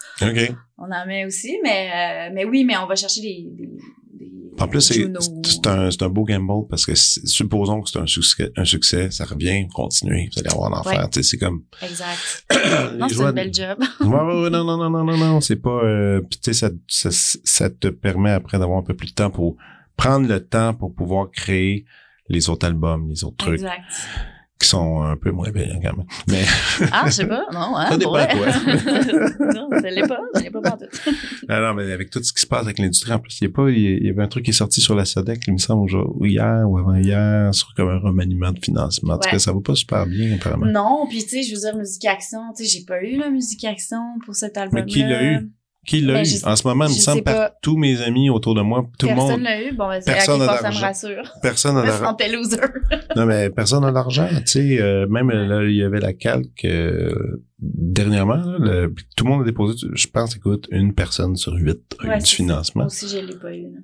[0.85, 1.57] on en met aussi.
[1.63, 1.89] Mais,
[2.29, 3.47] euh, mais oui, mais on va chercher des...
[3.51, 3.69] des,
[4.13, 8.51] des En plus, c'est un, un beau gamble parce que supposons que c'est un succès,
[8.55, 10.99] un succès, ça revient, continuez, vous allez avoir l'enfer.
[11.03, 11.09] Ouais.
[11.09, 11.63] Tu sais, c'est comme...
[11.81, 12.45] Exact.
[12.97, 13.77] Non, c'est un bel job.
[14.01, 15.81] Ouais, ouais, ouais, non, non, non, non, non, non, c'est pas...
[15.83, 17.09] Euh, puis tu sais, ça, ça,
[17.43, 19.55] ça te permet après d'avoir un peu plus de temps pour
[19.95, 21.85] prendre le temps pour pouvoir créer
[22.29, 23.81] les autres albums, les autres trucs Exact.
[24.59, 26.05] qui sont un peu moins payants quand même.
[26.27, 26.43] Mais
[26.91, 27.45] Ah, je sais pas.
[27.53, 28.27] Non, hein, Ça dépend vrai.
[28.27, 30.19] de non, je l'ai pas.
[30.35, 30.89] Je l'ai pas pantoute.
[31.49, 33.47] non, non, mais avec tout ce qui se passe avec l'industrie, en plus, il y
[33.47, 35.57] a pas, il y avait un truc qui est sorti sur la SODEC, il me
[35.59, 35.89] semble,
[36.25, 39.13] hier ou avant-hier, sur comme un remaniement de financement.
[39.13, 39.31] En tout Ouais.
[39.33, 40.65] cas, ça va pas super bien, apparemment.
[40.65, 43.29] Non, puis tu sais, je veux dire, Musique Action, tu sais, j'ai pas eu la
[43.29, 44.85] Musique Action pour cet album-là.
[44.85, 45.49] qui l'a eu?
[45.87, 46.25] Qui l'a Ben, eu?
[46.25, 48.85] je- En ce moment, il me je semble, par tous mes amis autour de moi,
[48.99, 49.71] tout le Personne monde, l'a eu?
[49.73, 51.33] Bon, ben, Personne n'a ça me rassure.
[51.41, 52.05] personne n'a Je d'argent.
[52.09, 52.57] sentais loser.
[53.15, 54.81] Non, mais personne n'a d'argent, tu sais.
[54.81, 59.41] euh, même là, il y avait la calque euh, dernièrement, là, le- tout le monde
[59.43, 62.81] a déposé, je pense, écoute, une personne sur huit a eu du financement.
[62.83, 63.63] Moi aussi, je l'ai pas eu.
[63.63, 63.79] là.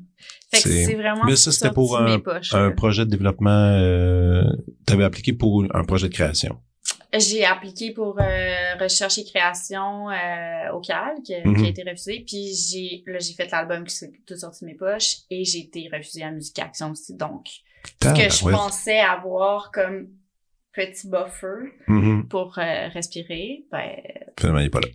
[0.52, 4.44] Fait que C'est- vraiment Mais ça, c'était pour un- poches, projet de développement, euh,
[4.86, 6.58] t'avais appliqué pour un projet de création.
[7.16, 11.58] J'ai appliqué pour euh, recherche et création euh, au CAL, qui, Mhm.
[11.58, 12.24] qui a été refusé.
[12.28, 15.60] Puis j'ai là, j'ai fait l'album qui s'est tout sorti de mes poches et j'ai
[15.60, 17.16] été refusée à Musique Action aussi.
[17.16, 17.46] Donc,
[18.02, 20.08] ce que je pensais avoir comme
[20.74, 22.28] petit buffer Mhm.
[22.30, 23.92] pour euh, respirer, ben,
[24.40, 24.88] Finalement, il est pas là.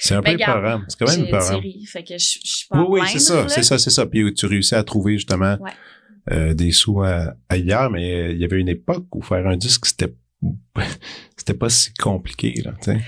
[0.00, 0.80] C'est un peu Ben, garde, épeurant.
[0.88, 1.60] C'est quand même épeurant.
[1.88, 4.06] Fait que je, je suis pas Oui, oui, c'est ça, c'est ça, c'est ça.
[4.06, 6.54] Puis tu réussis à trouver justement Ouais.
[6.54, 10.14] des sous à, ailleurs, mais il y avait une époque où faire un disque, c'était
[11.36, 12.98] c'était pas si compliqué, là, tu sais.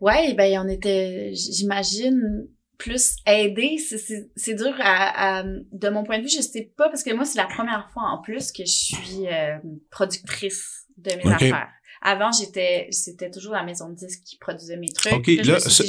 [0.00, 2.46] Ouais, ben on était, j'imagine,
[2.78, 3.78] plus aidé.
[3.78, 7.02] C'est- C'est c'est dur à, à- de mon point de vue, je sais pas parce
[7.02, 9.58] que moi c'est la première fois en plus que je suis euh,
[9.90, 11.68] productrice de mes affaires.
[12.00, 15.12] Avant j'étais, c'était toujours la maison de disques qui produisait mes trucs.
[15.12, 15.82] OK, là, ce,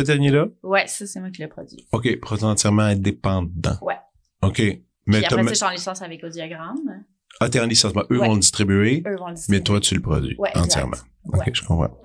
[0.00, 1.86] dernier-là, Ouais, ça c'est moi qui l'ai produit.
[1.92, 3.78] OK, produit entièrement indépendant.
[3.82, 3.94] Ouais.
[4.42, 4.58] OK.
[5.06, 7.04] Mais Puis après suis en licence avec Audiogramme.
[7.38, 8.02] Ah, t'es en licenciement.
[8.10, 8.26] Eux Ouais.
[8.26, 9.58] vont le distribuer, Eux vont le distribuer.
[9.58, 11.04] mais toi, tu le produis Ouais, exact.
[11.24, 11.38] Entièrement.
[11.40, 11.52] OK, Ouais.
[11.54, 12.00] je comprends.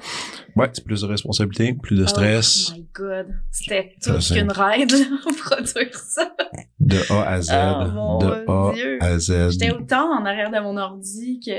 [0.56, 3.28] Ouais, c'est plus de responsabilité, plus de stress, Oh my god.
[3.52, 4.98] C'était Ça, tout c'est- qu'une raide, là,
[5.46, 6.32] produire ça.
[6.80, 8.98] de A à Z, Oh, mon de A Dieu.
[9.02, 9.52] à Z.
[9.52, 11.52] J'étais autant en arrière de mon ordi que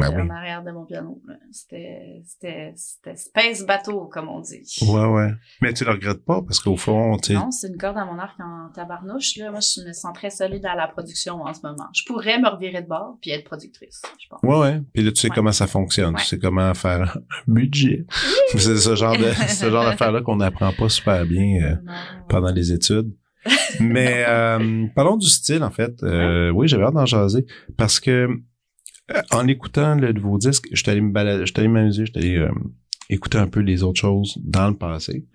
[0.00, 0.22] Ben oui.
[0.22, 1.20] en arrière de mon piano.
[1.52, 4.62] C'était, c'était, c'était space bateau, comme on dit.
[4.82, 5.30] Ouais, ouais.
[5.60, 8.18] Mais tu le regrettes pas parce qu'au fond, tu Non, c'est une corde à mon
[8.18, 9.36] arc en tabarnouche.
[9.36, 9.50] Là.
[9.50, 11.86] Moi, je me sens très solide à la production en ce moment.
[11.94, 14.40] Je pourrais me revirer de bord puis être productrice, je pense.
[14.42, 14.80] Ouais, ouais.
[14.94, 15.34] Puis là, tu sais Ouais.
[15.34, 16.14] comment ça fonctionne.
[16.14, 16.20] Ouais.
[16.22, 17.04] Tu sais comment faire un
[17.46, 18.06] budget.
[18.52, 21.76] c'est ce genre de, ce genre d'affaires-là qu'on n'apprend pas super bien euh,
[22.28, 23.12] pendant les études.
[23.80, 26.02] Mais euh, parlons du style, en fait.
[26.02, 27.46] Euh, Oui, j'avais hâte d'en jaser.
[27.76, 28.28] Parce que
[29.30, 32.12] en écoutant le nouveau disque, je suis allé me balader, je suis allé m'amuser, je
[32.12, 32.48] suis allé
[33.10, 35.26] écouter un peu les autres choses dans le passé.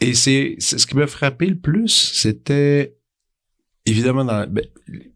[0.00, 2.96] et c'est, ce qui m'a frappé le plus, c'était
[3.86, 4.64] évidemment dans ben,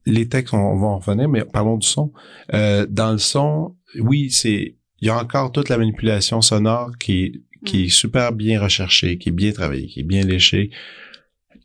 [0.06, 2.12] les textes, on, va en revenir, mais parlons du son.
[2.54, 7.22] Euh, dans le son, oui, c'est il y a encore toute la manipulation sonore qui
[7.24, 7.32] est,
[7.64, 7.90] qui est Mm.
[7.90, 10.70] super bien recherchée, qui est bien travaillée, qui est bien léchée.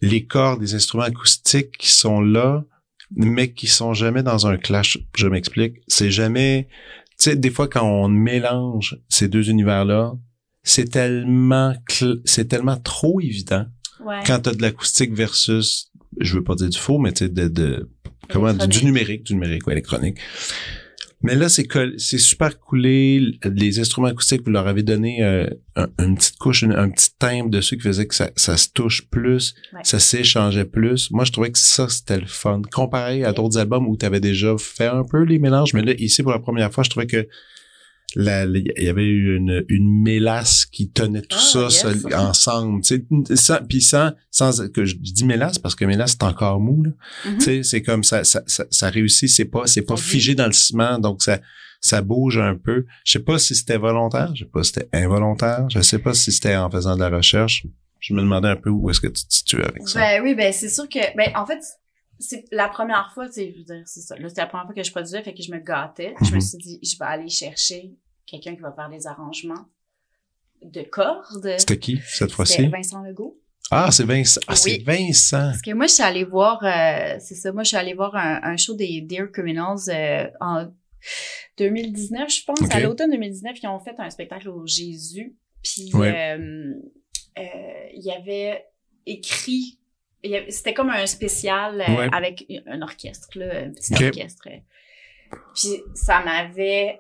[0.02, 2.66] Les cordes des instruments acoustiques qui sont là,
[3.16, 4.98] mais qui sont jamais dans un clash.
[5.16, 5.76] Je m'explique.
[5.88, 6.68] C'est jamais,
[7.20, 10.14] tu sais, des fois quand on mélange ces deux univers-là,
[10.64, 11.74] c'est tellement,
[12.26, 13.66] c'est tellement trop évident
[14.04, 14.20] Ouais.
[14.26, 17.48] quand t'as de l'acoustique versus, je veux pas dire du faux, mais tu sais, de,
[17.48, 17.90] de,
[18.30, 20.18] comment, du numérique, du numérique, ou électronique.
[21.24, 23.40] Mais là, c'est c'est super coulé.
[23.46, 27.10] Les instruments acoustiques, vous leur avez donné euh, un- une petite couche, une- un petit
[27.18, 29.80] timbre dessus qui faisait que ça, ça se touche plus, Ouais.
[29.84, 31.10] ça s'échangeait plus.
[31.12, 32.62] Moi, je trouvais que ça, c'était le fun.
[32.72, 35.94] Comparé à d'autres albums où tu avais déjà fait un peu les mélanges, mais là,
[35.98, 37.26] ici, pour la première fois, je trouvais que
[38.16, 42.06] il y avait eu une, une mélasse qui tenait tout Ah, ça yes.
[42.16, 42.82] ensemble.
[43.36, 46.84] Sans, puis sans, sans que je dis mélasse parce que mélasse c'est encore mou.
[47.24, 49.30] Tu sais, c'est comme ça, ça, ça, ça réussit.
[49.30, 51.40] C'est pas, c'est pas figé dans le ciment, donc ça,
[51.82, 52.86] ça bouge un peu.
[53.04, 56.14] Je sais pas si c'était volontaire, je sais pas si c'était involontaire, je sais pas
[56.14, 57.66] si c'était en faisant de la recherche.
[58.00, 60.00] Je me demandais un peu où est-ce que tu te situes avec ça.
[60.00, 61.60] Ben oui, ben c'est sûr que, ben en fait,
[62.20, 64.16] c'est la première fois, tu sais, je veux dire, c'est ça.
[64.18, 66.14] Là, c'était la première fois que je produisais, fait que je me gâtais.
[66.22, 66.42] Je me Mhm.
[66.42, 67.92] suis dit, je vais aller chercher
[68.26, 69.66] quelqu'un qui va faire des arrangements
[70.62, 71.56] de cordes.
[71.58, 72.68] C'était qui cette fois-ci?
[72.68, 73.40] Vincent Legault.
[73.72, 74.42] Ah, c'est Vincent.
[74.48, 74.78] Ah, c'est.
[74.80, 75.38] Vincent.
[75.50, 78.16] Parce que moi, je suis allée voir, euh, c'est ça, moi, je suis allée voir
[78.16, 80.68] un, un show des Dear Criminals euh, en
[81.58, 82.60] 2019, je pense.
[82.72, 85.36] À l'automne 2019, ils ont fait un spectacle au Jésus.
[85.64, 86.36] Puis, Ouais.
[86.38, 86.74] euh,
[87.38, 87.44] euh,
[87.94, 88.66] il y avait
[89.06, 89.80] écrit,
[90.50, 92.10] c'était comme un spécial euh, Ouais.
[92.14, 94.48] avec un orchestre, là, un petit orchestre.
[95.56, 97.00] Puis, ça m'avait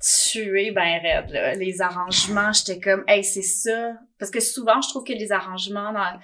[0.00, 1.54] tué ben raide, là.
[1.54, 3.94] Les arrangements, j'étais comme, hey, c'est ça.
[4.18, 6.18] Parce que souvent, je trouve que les arrangements dans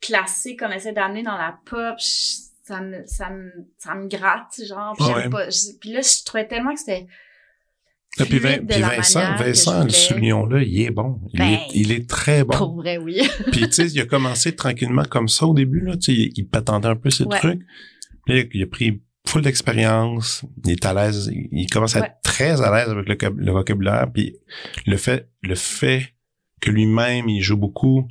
[0.00, 4.60] classique qu'on essaie d'amener dans la pop, je- ça me, ça me, ça me gratte,
[4.66, 4.94] genre.
[4.96, 5.28] Puis, j'aime Ouais.
[5.30, 5.50] pas.
[5.50, 7.06] Je- puis là, je trouvais tellement que c'était.
[8.18, 9.92] Ah, puis, Vin- puis Vincent, Vincent, le voulais.
[9.92, 11.20] soulion-là, il est bon.
[11.32, 12.56] Il, Ben, est, il est très bon.
[12.56, 13.20] Pour vrai, oui.
[13.52, 15.96] Puis, tu sais, il a commencé tranquillement comme ça au début, là.
[15.96, 17.38] Tu sais, il, il patendait un peu ses Ouais.
[17.38, 17.60] trucs.
[18.24, 20.44] Puis, là, il a pris full d'expérience.
[20.64, 21.30] Il est à l'aise.
[21.52, 22.06] Il, commence à Ouais.
[22.06, 24.08] être très à l'aise avec le, cab- le vocabulaire.
[24.12, 24.36] Puis,
[24.86, 26.14] le fait, le fait
[26.60, 28.08] que lui-même, il joue beaucoup,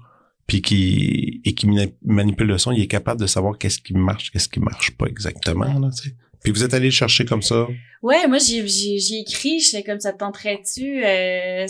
[0.47, 3.93] puis qu'il, et qu'il mani- manipule le son, il est capable de savoir qu'est-ce qui
[3.93, 6.15] marche, qu'est-ce qui marche pas exactement, là, tu sais.
[6.43, 7.67] Puis, vous êtes allé le chercher comme ça?
[8.02, 11.65] Ouais, moi, j'ai, j'ai, j'ai écrit, j'étais comme ça te tenterait-tu, euh,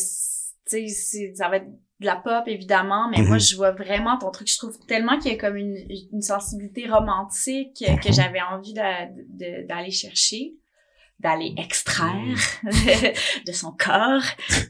[0.68, 1.68] tu sais, ça va être
[2.00, 3.28] de la pop, évidemment, mais Mhm.
[3.28, 4.48] moi, je vois vraiment ton truc.
[4.50, 5.78] Je trouve tellement qu'il y a comme une,
[6.12, 8.14] une sensibilité romantique que Mhm.
[8.14, 10.54] j'avais envie d'aller chercher,
[11.20, 12.36] d'aller extraire
[13.48, 14.24] de son corps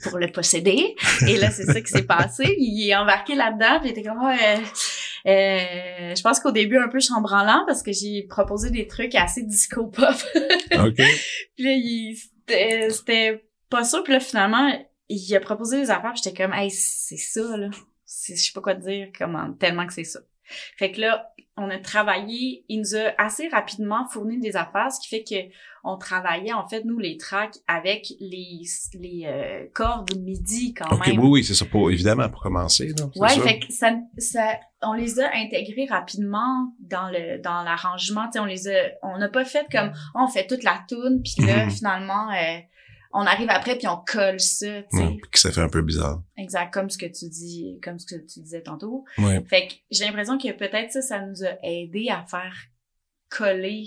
[0.03, 0.95] pour le posséder.
[1.27, 2.55] Et là, c'est ça qui s'est passé.
[2.59, 4.57] Il est embarqué là-dedans, était comme, Ah, euh,
[5.25, 9.43] euh, je pense qu'au début, un peu chambranlant, parce que j'ai proposé des trucs assez
[9.43, 10.13] disco-pop.
[10.79, 10.95] OK.
[11.55, 12.15] Puis là, il,
[12.47, 14.01] c'était, c'était pas ça.
[14.03, 14.69] Puis là, finalement,
[15.15, 16.15] il a proposé des affaires.
[16.15, 17.69] J'étais comme, hey, c'est ça, là.
[18.05, 20.19] Je sais pas quoi te dire, comment, tellement que c'est ça.
[20.77, 24.99] Fait que là, on a travaillé, il nous a assez rapidement fourni des affaires, ce
[24.99, 28.61] qui fait que on travaillait, en fait, nous, les tracks avec les,
[28.93, 31.19] les euh, cordes MIDI quand même.
[31.19, 33.05] oui, oui, c'est ça pour, évidemment, pour commencer, là.
[33.17, 33.41] Ouais, ça.
[33.41, 38.29] fait que ça, ça, on les a intégrés rapidement dans le dans l'arrangement.
[38.35, 41.69] On les a, on n'a pas fait comme on fait toute la tune puis là
[41.69, 42.59] finalement euh,
[43.13, 44.81] on arrive après puis on colle ça.
[44.83, 46.21] Tu sais, Ouais, puis que ça fait un peu bizarre.
[46.37, 49.05] exact comme ce que tu dis, comme ce que tu disais tantôt.
[49.17, 49.43] Ouais.
[49.47, 52.55] Fait que j'ai l'impression que peut-être ça, ça nous a aidé à faire
[53.29, 53.85] coller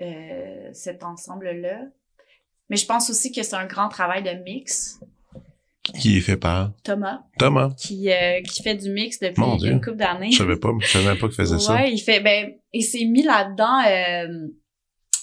[0.00, 1.80] euh, cet ensemble là.
[2.68, 4.98] Mais je pense aussi que c'est un grand travail de mix.
[6.00, 7.70] Qui est fait par Thomas, Thomas.
[7.78, 9.70] qui, euh, qui fait du mix depuis Mon Dieu.
[9.70, 10.32] une couple d'années.
[10.32, 11.86] Je savais pas, je savais même pas qu'il faisait ouais, ça.
[11.86, 14.48] il fait ben il s'est mis là-dedans euh,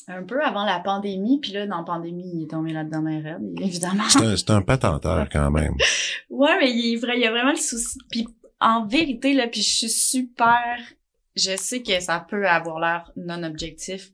[0.08, 3.20] un peu avant la pandémie, puis là dans la pandémie, il est tombé là-dedans mais
[3.20, 4.04] raide, évidemment.
[4.10, 5.76] C'est un, c'est un patenteur quand même.
[6.30, 7.98] Ouais, mais il il y a vraiment le souci.
[8.10, 8.28] Puis
[8.60, 10.78] en vérité là, puis je suis super
[11.36, 14.12] je sais que ça peut avoir l'air non objectif,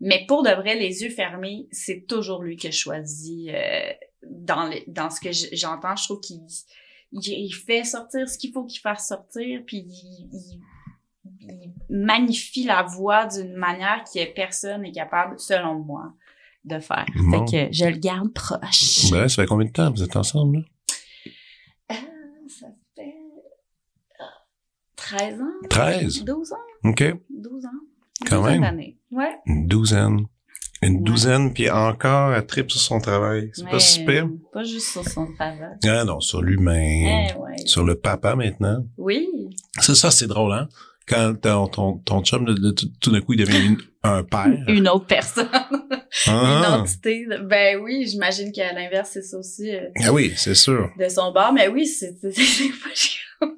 [0.00, 4.66] mais pour de vrai les yeux fermés, c'est toujours lui que je choisis euh, dans
[4.66, 6.40] les, dans ce que j'entends, je trouve qu'il
[7.12, 10.60] il, il fait sortir ce qu'il faut qu'il fasse sortir, puis il, il
[11.88, 16.12] magnifie la voix d'une manière que personne n'est capable, selon moi,
[16.64, 17.06] de faire.
[17.16, 17.46] Bon.
[17.46, 19.10] Fait que je le garde proche.
[19.10, 20.62] Ben, ça fait combien de temps vous êtes ensemble, là?
[21.88, 21.94] Ah,
[22.48, 23.14] ça fait
[24.20, 24.24] euh,
[24.96, 25.66] 13 ans?
[25.70, 26.24] 13.
[26.24, 26.56] 12 ans?
[26.90, 27.04] OK.
[27.30, 27.68] 12 ans?
[28.28, 28.80] Quand Douzaine même.
[29.10, 29.36] Ouais.
[29.46, 30.26] Une douzaine.
[30.82, 31.02] Une Ouais.
[31.02, 33.50] douzaine, puis encore, elle tripe sur son travail.
[33.54, 34.28] C'est pas Mais super.
[34.52, 35.76] Pas juste sur son travail.
[35.86, 37.28] Ah non, sur l'humain.
[37.30, 37.56] Eh ouais.
[37.66, 38.84] Sur le papa maintenant.
[38.98, 39.26] Oui.
[39.80, 40.68] C'est ça, c'est drôle, hein?
[41.08, 44.46] Quand ton, ton, ton chum, de- de- tout, d'un coup, il devient une- un père.
[44.68, 45.48] Une autre personne.
[46.26, 47.26] Une Ah, entité.
[47.42, 50.90] Ben oui, j'imagine qu'à l'inverse, c'est ça aussi euh, Ah oui, c'est sûr.
[50.98, 51.52] de son bord.
[51.52, 52.20] Mais oui, c'est...
[52.20, 53.52] pas chiant.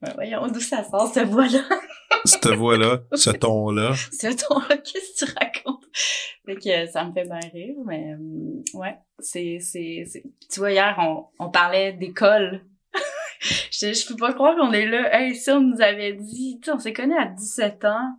[0.00, 1.62] Ben voyons, d'où ça sort, cette voix-là?
[2.24, 3.94] Cette voix-là, ce ton-là.
[4.12, 5.84] Ce ton-là, qu'est-ce que tu racontes?
[6.44, 10.22] Fait que ça me fait bien rire, mais euh, ouais, c'est, c'est, c'est...
[10.52, 12.62] Tu vois, hier, on, on parlait d'école.
[13.70, 15.08] Je, je peux pas croire qu'on est là.
[15.18, 18.16] Hey, si on nous avait dit, tu sais, on s'est connus à 17 ans.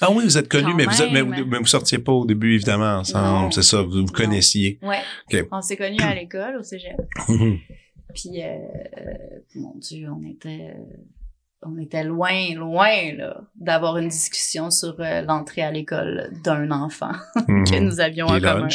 [0.00, 2.54] Ah oui, vous êtes connus, mais vous, êtes, mais, mais vous sortiez pas au début,
[2.54, 3.52] évidemment, ensemble.
[3.52, 4.78] C'est ça, vous vous connaissiez.
[4.82, 4.98] Ouais.
[5.32, 5.46] Ok.
[5.52, 6.96] On s'est connus à l'école, au cégep.
[7.28, 7.58] Mhm.
[8.14, 8.56] Puis, euh,
[9.54, 10.74] mon Dieu, on était,
[11.62, 17.12] on était loin, loin, là, d'avoir une discussion sur euh, l'entrée à l'école d'un enfant
[17.46, 17.84] que Mhm.
[17.84, 18.68] nous avions en commun.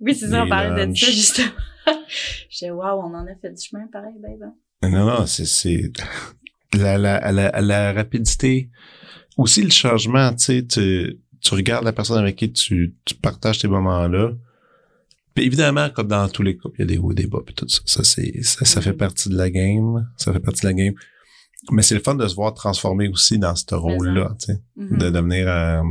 [0.00, 1.48] Oui, c'est ça, on parlait de ça, justement.
[2.48, 4.54] J'étais, waouh, on en a fait du chemin pareil, ben, ben.
[4.90, 5.90] Non, non, c'est, c'est
[6.74, 8.70] la, la, la, la rapidité.
[9.36, 13.58] Aussi le changement, tu sais, tu, tu regardes la personne avec qui tu, tu partages
[13.58, 14.32] tes moments-là.
[15.34, 17.40] Puis évidemment, comme dans tous les couples, il y a des hauts et des bas,
[17.44, 17.80] puis tout ça.
[17.86, 20.08] Ça, c'est, ça, ça fait partie de la game.
[20.16, 20.94] Ça fait partie de la game.
[21.72, 24.60] Mais c'est le fun de se voir transformer aussi dans ce rôle-là, tu sais.
[24.76, 24.98] Mhm.
[24.98, 25.82] de devenir euh,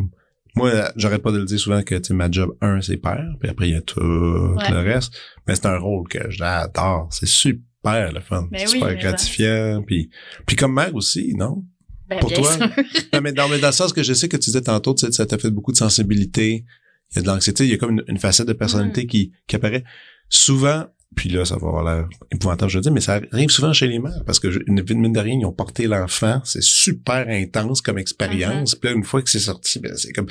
[0.55, 3.49] moi j'arrête pas de le dire souvent que tu ma job un c'est père puis
[3.49, 4.69] après il y a tout Ouais.
[4.69, 5.17] le reste
[5.47, 10.09] mais c'est un rôle que j'adore c'est super le fun Ben oui, super gratifiant puis
[10.45, 11.63] puis comme mère aussi non?
[12.09, 12.51] Ben, pour bien toi?
[12.53, 12.69] sûr.
[13.13, 15.05] non, mais dans, mais dans le sens que je sais que tu disais tantôt tu
[15.05, 16.65] sais, ça t'a fait beaucoup de sensibilité
[17.11, 19.31] il y a de l'anxiété il y a comme une, une facette de personnalité qui
[19.47, 19.83] qui apparaît
[20.29, 23.71] souvent puis là, ça va avoir l'air épouvantable, je veux dire, mais ça arrive souvent
[23.73, 27.81] chez les mères, parce que mine de rien, ils ont porté l'enfant, c'est super intense
[27.81, 28.75] comme expérience.
[28.75, 30.27] Puis là, une fois que c'est sorti, ben, c'est comme,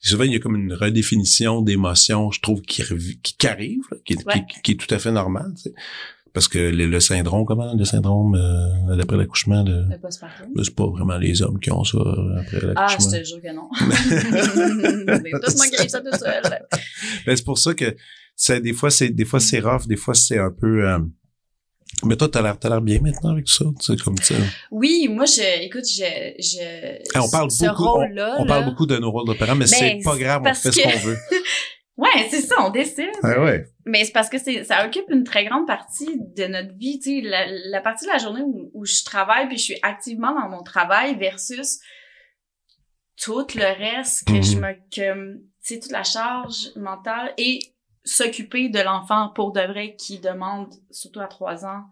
[0.00, 2.82] souvent, il y a comme une redéfinition d'émotions, je trouve, qui,
[3.22, 4.44] qui, qui arrive, là, qui, Ouais.
[4.48, 5.74] qui, qui est tout à fait normal, tu sais.
[6.34, 10.46] Parce que le, le syndrome, comment, le syndrome, euh, d'après l'accouchement, le, Le postpartum.
[10.64, 13.10] c'est pas vraiment les hommes qui ont ça euh, après Ah, l'accouchement.
[13.12, 13.68] je te jure que non.
[15.40, 16.42] tout moi qui ai ça tout seul.
[17.26, 17.94] Ben, c'est pour ça que
[18.34, 20.98] c'est des fois c'est des fois c'est rough, des fois c'est un peu euh,
[22.04, 24.34] mais toi t'as l'air t'as l'air bien maintenant avec ça, tu sais comme ça.
[24.70, 26.02] Oui, moi, je, écoute, je,
[26.38, 29.28] je, Hey, on parle ce beaucoup on, rôle-là, on parle là- beaucoup de nos rôles
[29.28, 31.16] de parents mais c'est Ben, pas c'est grave, on fait ce qu'on veut.
[31.98, 33.10] Ouais, c'est ça, on décide.
[33.22, 33.66] Ah ouais.
[33.84, 37.20] Mais c'est parce que c'est, ça occupe une très grande partie de notre vie, tu
[37.20, 40.32] sais, la, la partie de la journée où, où je travaille puis je suis activement
[40.34, 41.80] dans mon travail versus
[43.22, 44.42] tout le reste que Mhm.
[44.42, 47.58] je me, que, tu sais, toute la charge mentale et
[48.04, 51.84] s'occuper de l'enfant pour de vrai qui demande, surtout à trois ans,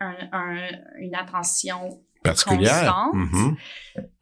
[0.00, 3.10] un, un- une attention Particulière.
[3.12, 3.56] Mhm.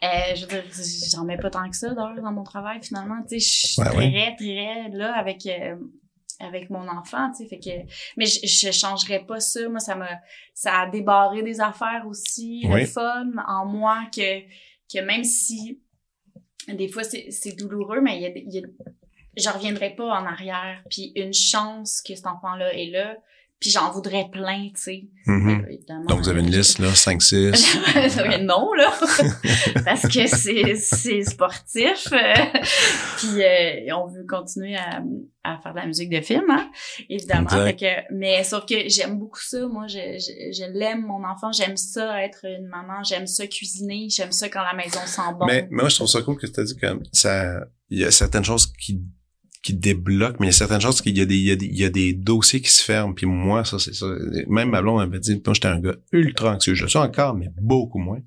[0.03, 3.23] euh, je veux dire, j'en mets pas tant que ça d'heures dans mon travail finalement.
[3.29, 4.37] Tu sais, je suis Ouais, très, ouais.
[4.39, 5.77] très là avec euh,
[6.41, 7.31] avec mon enfant.
[7.31, 9.69] Tu sais, fait que mais je, je changerais pas ça.
[9.69, 10.09] Moi, ça m'a
[10.55, 12.81] ça a débarré des affaires aussi, Oui.
[12.83, 14.41] le fun en moi que
[14.93, 15.81] que même si
[16.69, 18.67] des fois c'est douloureux, mais il y a, des- il y a
[19.39, 20.83] je reviendrai pas en arrière.
[20.91, 23.17] Puis une chance que cet enfant-là est là.
[23.59, 25.09] Puis j'en voudrais plein, tu sais.
[25.27, 25.49] Mhm.
[25.49, 27.79] Euh, évidemment, Donc vous avez une euh, liste là 5 6.
[28.43, 28.93] non, là.
[29.85, 32.07] Parce que c'est, c'est sportif.
[32.13, 32.35] euh,
[33.17, 35.03] Puis euh, on veut continuer à,
[35.43, 36.71] à faire de la musique de film, hein,
[37.09, 37.45] évidemment.
[37.45, 37.65] Exact.
[37.65, 39.67] Fait que, mais sauf que j'aime beaucoup ça.
[39.67, 41.51] Moi, je, je, je l'aime, mon enfant.
[41.51, 43.03] J'aime ça, être une maman.
[43.05, 44.09] J'aime ça, cuisiner.
[44.11, 45.47] J'aime ça quand la maison sent bon.
[45.47, 48.05] Mais, mais moi, je trouve ça cool que tu as dit que ça, il y
[48.05, 49.01] a certaines choses qui,
[49.67, 51.57] qui débloquent, mais il y a certaines choses qu'il y a des, il y a
[51.57, 53.13] des, il y a des dossiers qui se ferment.
[53.15, 54.07] Puis moi, ça, c'est ça.
[54.49, 56.75] Même ma blonde m'avait dit, moi, j'étais un gars ultra anxieux.
[56.75, 58.21] Je le suis encore, mais beaucoup moins.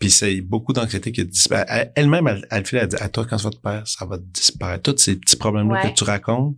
[0.00, 1.20] Puis c'est beaucoup d'anxiété qui.
[1.50, 4.04] Elle- Elle-même, elle, elle, elle, elle dit, à toi, quand ça va te perdre, ça
[4.06, 4.92] va disparaître.
[4.92, 5.90] Tous ces petits problèmes-là Ouais.
[5.92, 6.56] que tu racontes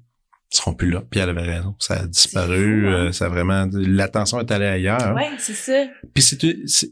[0.51, 1.03] seront plus là.
[1.11, 1.75] Puis elle avait raison.
[1.79, 2.83] Ça a disparu.
[2.85, 2.93] fou, hein?
[3.09, 5.15] euh, ça a vraiment, l'attention est allée ailleurs.
[5.15, 5.85] Ouais, c'est ça.
[6.15, 6.25] Puis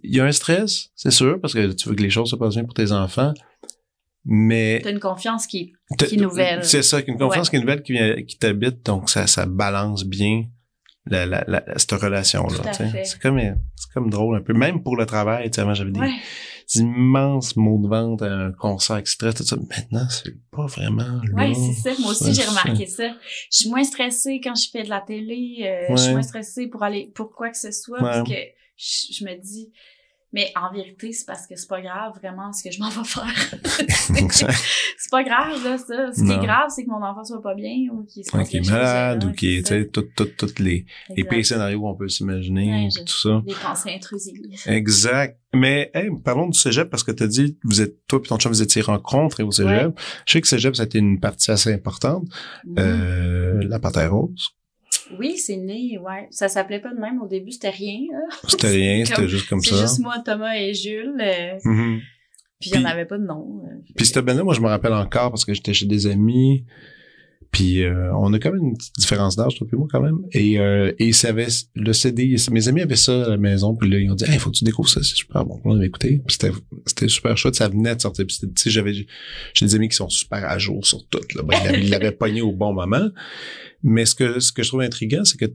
[0.05, 2.37] il y a un stress, c'est sûr, parce que tu veux que les choses se
[2.37, 3.33] passent bien pour tes enfants.
[4.29, 6.65] Mais T'as une confiance qui qui est nouvelle.
[6.65, 7.51] C'est ça, une confiance Ouais.
[7.51, 10.45] qui est nouvelle qui, vient- qui t'habite, donc ça, ça balance bien
[11.09, 12.57] la, la, la- cette relation-là.
[12.69, 12.73] À.
[13.05, 13.39] C'est comme,
[13.77, 14.53] c'est comme drôle un peu.
[14.53, 16.11] Même pour le travail, tu sais, avant j'avais des, Ouais.
[16.75, 19.55] des immenses mots de vente, un concert qui stresse, tout ça.
[19.57, 21.21] Maintenant, c'est pas vraiment.
[21.35, 22.01] Ouais, c'est ça.
[22.01, 23.09] Moi aussi, j'ai remarqué ça.
[23.53, 25.59] Je suis moins stressée quand je fais de la télé.
[25.63, 28.11] euh, Je suis moins stressée pour aller pour quoi que ce soit Ouais.
[28.11, 28.35] parce que
[28.77, 29.71] je, je me dis.
[30.37, 33.05] Mais en vérité, c'est parce que c'est pas grave vraiment ce que je m'en vais
[33.05, 33.59] faire.
[34.99, 36.13] C'est pas grave là ça.
[36.13, 36.43] Ce qui Non.
[36.43, 39.25] est grave, c'est que mon enfant soit pas bien ou qu'il Ouais, qui est malade
[39.25, 39.91] ou qui est, c'est tu sais, ça.
[39.93, 40.85] tout, tout, toutes les,
[41.17, 43.43] les pires scénarios qu'on peut s'imaginer, Ouais, tout ça.
[43.47, 44.43] Des pensées intrusives.
[44.67, 45.39] Exact.
[45.55, 48.37] Mais hey, parlons du cégep parce que tu as dit vous êtes toi et ton
[48.39, 49.89] chum vous étiez rencontrés au cégep.
[49.89, 49.95] Ouais.
[50.27, 52.25] Je sais que cégep ça a été une partie assez importante.
[52.67, 52.75] Mhm.
[52.79, 54.51] Euh, la panthère rose.
[55.19, 56.27] Oui, c'est né, ouais.
[56.31, 58.01] Ça s'appelait pas de même au début, c'était rien.
[58.49, 59.83] C'était rien, C'est c'était juste comme C'est ça.
[59.83, 61.15] juste moi, Thomas et Jules.
[61.21, 62.01] euh, Mhm.
[62.61, 63.63] puis il n'y en avait pas de nom.
[63.65, 63.77] euh.
[63.97, 66.65] Puis cette band-là, moi, je me rappelle encore parce que j'étais chez des amis.
[67.53, 70.19] Puis euh, on a quand même une petite différence d'âge, toi et moi, quand même.
[70.33, 72.37] Et, euh, et ça avait le CD.
[72.51, 73.75] Mes amis avaient ça à la maison.
[73.75, 75.61] Puis là, ils ont dit, hey, faut que tu découvres ça, c'est super bon.
[75.65, 76.23] On avait écouté.
[76.29, 76.51] C'était,
[76.87, 77.55] c'était super chouette.
[77.55, 78.27] Ça venait de sortir.
[78.27, 81.21] Puis tu sais, j'avais, j'ai des amis qui sont super à jour sur tout.
[81.35, 81.43] Là.
[81.43, 83.09] Ben, ils l'avaient- pogné au bon moment.
[83.83, 85.47] Mais ce que, ce que je trouve intriguant, c'est que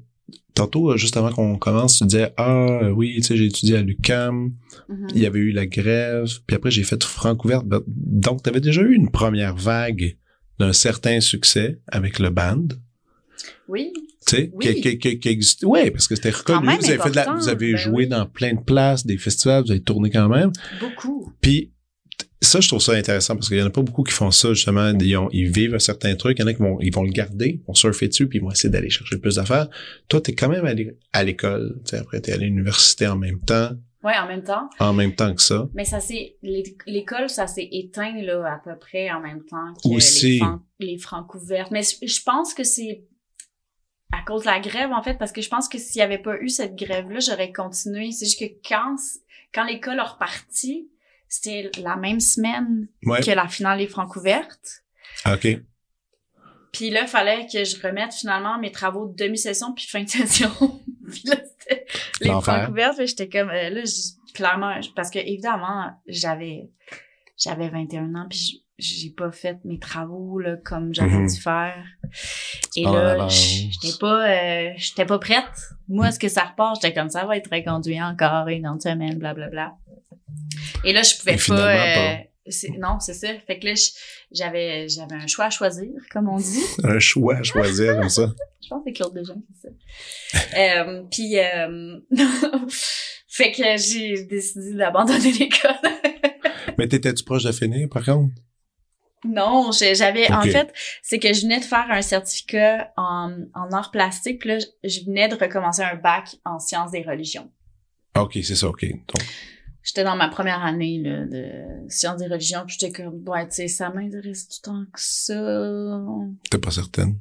[0.53, 4.51] tantôt, juste avant qu'on commence, tu disais, ah, oui, tu sais, j'ai étudié à l'UQAM.
[4.89, 5.07] Mhm.
[5.15, 7.65] Il y avait eu la grève, puis après j'ai fait Francouverte.
[7.65, 10.17] Ben, Donc, tu avais déjà eu une première vague
[10.61, 12.67] d'un certain succès avec le band,
[13.67, 13.91] Oui.
[14.27, 14.65] tu sais, Oui.
[14.75, 15.65] qui, qui, qui, qui existait.
[15.65, 16.65] Ouais, parce que c'était reconnu.
[16.65, 18.07] Vous avez, fait de la- important, vous avez ben joué oui.
[18.07, 20.51] dans plein de places, des festivals, vous avez tourné quand même.
[20.79, 21.33] Beaucoup.
[21.41, 21.71] Puis
[22.43, 24.53] ça, je trouve ça intéressant parce qu'il y en a pas beaucoup qui font ça,
[24.53, 24.91] justement.
[24.99, 26.37] Ils, ont- ils vivent un certain truc.
[26.39, 28.41] Il y en a qui vont, ils vont le garder, vont surfer dessus, puis ils
[28.41, 29.67] vont essayer d'aller chercher plus d'affaires.
[30.07, 31.79] Toi, t'es quand même allé à l'école.
[31.87, 33.71] Tu après, t'es allé à l'université en même temps,
[34.03, 34.69] Ouais, en même temps.
[34.79, 35.67] en même temps que ça.
[35.73, 39.73] Mais ça s'est, l'é- l'école, ça s'est éteint, là, à peu près en même temps
[39.83, 40.31] que Aussi.
[40.33, 41.71] les, fran- les francs ouvertes.
[41.71, 43.03] Mais je pense que c'est
[44.11, 46.17] à cause de la grève, en fait, parce que je pense que s'il y avait
[46.17, 48.11] pas eu cette grève-là, j'aurais continué.
[48.11, 48.95] C'est juste que quand,
[49.53, 50.89] quand l'école a reparti,
[51.29, 53.21] c'était la même semaine Ouais.
[53.21, 54.83] que la finale des francs ouvertes.
[55.23, 55.47] Ah, OK.
[56.73, 60.09] Puis là, il fallait que je remette finalement mes travaux de demi-session puis fin de
[60.09, 60.49] session.
[61.09, 61.35] puis là,
[62.21, 62.29] les
[62.69, 62.97] ouvertes.
[62.97, 63.81] puis J'étais comme, euh, là,
[64.33, 66.69] clairement, parce que évidemment, j'avais
[67.37, 71.27] j'avais 21 ans puis j'ai pas fait mes travaux là, comme j'avais Mhm.
[71.27, 71.83] dû faire.
[72.75, 75.43] Et En là, j'étais pas euh, j'étais pas prête.
[75.87, 76.75] Moi, est-ce que ça repart?
[76.81, 79.73] J'étais comme ça va être reconduit encore une autre semaine, blablabla.
[80.83, 82.30] Et là, je pouvais Et pas,
[82.79, 83.27] non, c'est ça.
[83.47, 83.73] Fait que là,
[84.31, 86.63] j'avais j'avais un choix à choisir, comme on dit.
[86.83, 88.33] Un choix à choisir comme ça.
[88.63, 90.57] Je pense que c'est Claude Lejeune qui ça.
[90.57, 91.99] euh, puis, euh,
[93.27, 95.75] fait que j'ai décidé d'abandonner l'école.
[96.77, 98.33] Mais t'étais-tu proche de finir, par contre?
[99.23, 100.73] non, j'avais, en fait,
[101.03, 105.05] c'est que je venais de faire un certificat en, en art plastique, puis là, je-
[105.05, 107.51] venais de recommencer un bac en sciences des religions.
[108.17, 108.83] OK, c'est ça, OK.
[108.83, 109.21] Donc,
[109.83, 113.55] J'étais dans ma première année là, de sciences des religions, puis j'étais comme, ouais, tu
[113.55, 115.99] sais, ça m'intéresse tout tant que ça.
[116.49, 117.19] t'es pas certaine?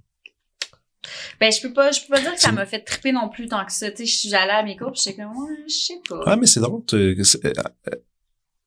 [1.40, 3.46] Ben, je peux pas, je peux pas dire que ça m'a fait triper non plus
[3.48, 3.90] tant que ça.
[3.90, 6.20] Tu sais, je suis allée à mes cours, puis j'étais comme, ouais, je sais pas.
[6.26, 6.82] Ah, mais c'est drôle.
[6.92, 7.52] euh, euh,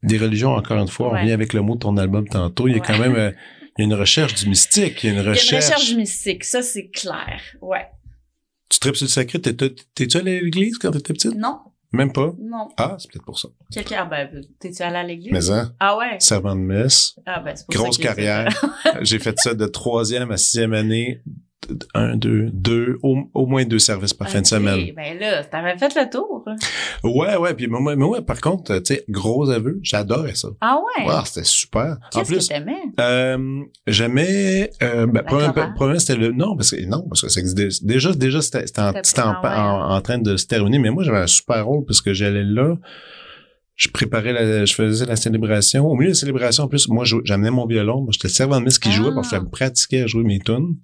[0.02, 1.22] des religions, encore une fois, on Ouais.
[1.22, 2.68] revient avec le mot de ton album tantôt.
[2.68, 2.84] Il y a Ouais.
[2.86, 3.32] quand même euh,
[3.78, 5.04] il y a une recherche du mystique.
[5.04, 5.52] Il y a une Il y a recherche.
[5.52, 7.40] une recherche mystique, ça c'est clair.
[7.62, 7.86] Ouais.
[8.70, 9.40] Tu tripes sur le sacré.
[9.40, 11.36] T'es- t'es- T'es-tu allé à l'église quand t'étais petite?
[11.36, 11.60] Non,
[11.94, 12.34] Même pas?
[12.40, 12.70] non.
[12.78, 13.50] Ah, c'est peut-être pour ça.
[13.72, 15.32] Quelqu'un, ah ben, t'es-tu allé à l'église?
[15.32, 16.18] Mais hein, Ah ouais?
[16.20, 18.50] servant de messe, Ah ben, c'est pour grosse ça carrière.
[19.02, 21.22] J'ai fait ça de troisième à sixième année.
[21.94, 24.92] Un, deux, deux, au, au moins deux services par fin de semaine.
[24.96, 26.46] Ben là, t'avais fait le tour.
[27.04, 27.54] Ouais, ouais.
[27.54, 30.50] Puis moi, mais ouais, par contre, tu sais, gros aveu, j'adorais ça.
[30.62, 31.06] Ah ouais?
[31.08, 31.98] Wow, c'était super.
[32.14, 32.82] En Qu'est-ce plus, que t'aimais?
[33.00, 37.70] Euh, j'aimais euh, ben, premièrement, c'était le non parce que non parce que ça existait
[37.86, 40.90] déjà déjà c'était c'était en, C'était- en, ah en- en train de se terminer mais
[40.90, 42.76] moi j'avais un super rôle parce que j'allais là
[43.76, 47.06] je préparais la, je faisais la célébration au milieu de la célébration en plus moi
[47.24, 48.96] j'amenais mon violon j'étais servant de messe qui Ah.
[48.96, 50.76] jouait pour faire pratiquer à jouer mes tunes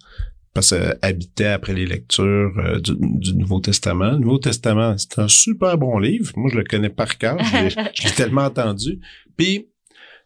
[0.54, 4.12] parce que euh, habitait après les lectures euh, du, du Nouveau Testament.
[4.12, 6.32] Le Nouveau Testament, c'est un super bon livre.
[6.36, 7.38] Moi, je le connais par cœur.
[7.44, 7.76] Je
[8.08, 9.00] l'ai- tellement entendu.
[9.38, 9.70] Puis,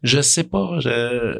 [0.01, 1.39] je sais pas, je,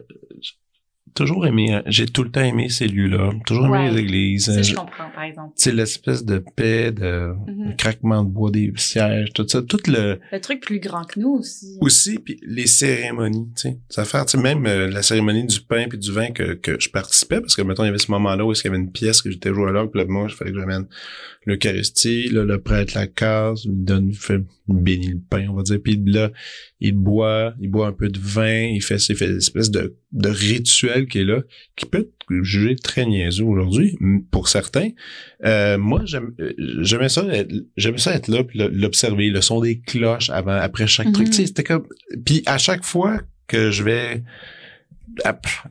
[1.14, 3.32] toujours aimé, j'ai tout le temps aimé ces lieux-là.
[3.46, 4.46] Toujours aimé les églises.
[4.46, 5.54] Ça, je Je- comprends, par exemple.
[5.56, 7.70] C'est l'espèce de paix, de Mhm.
[7.70, 11.20] le craquement de bois des sièges, tout ça, tout le Le truc plus grand que
[11.20, 11.78] nous aussi.
[11.82, 15.62] aussi puis les cérémonies, tu sais, ça fait tu sais, même euh, la cérémonie du
[15.62, 18.12] pain puis du vin que, que je participais parce que mettons il y avait ce
[18.12, 20.06] moment-là où est-ce qu'il y avait une pièce que j'étais joué à l'orgue, puis là
[20.08, 20.86] moi il fallait que j'amène
[21.46, 25.56] l'Eucharistie, là le prêtre la case, il donne il fait il bénit le pain, on
[25.56, 26.32] va dire, puis là
[26.80, 29.96] il boit, il boit un peu de vin, il fait il fait une espèce de
[30.14, 31.42] de rituel qui est là
[31.76, 33.98] qui peut être jugé très niaiseux aujourd'hui
[34.32, 34.90] pour certains.
[35.46, 37.26] Euh, moi j'aime euh, j'aimais ça
[37.78, 41.32] j'aimais ça être là puis l'observer, le son des cloches avant après chaque truc, Mhm.
[41.34, 41.86] tu sais, c'était comme
[42.26, 44.24] puis à chaque fois que je vais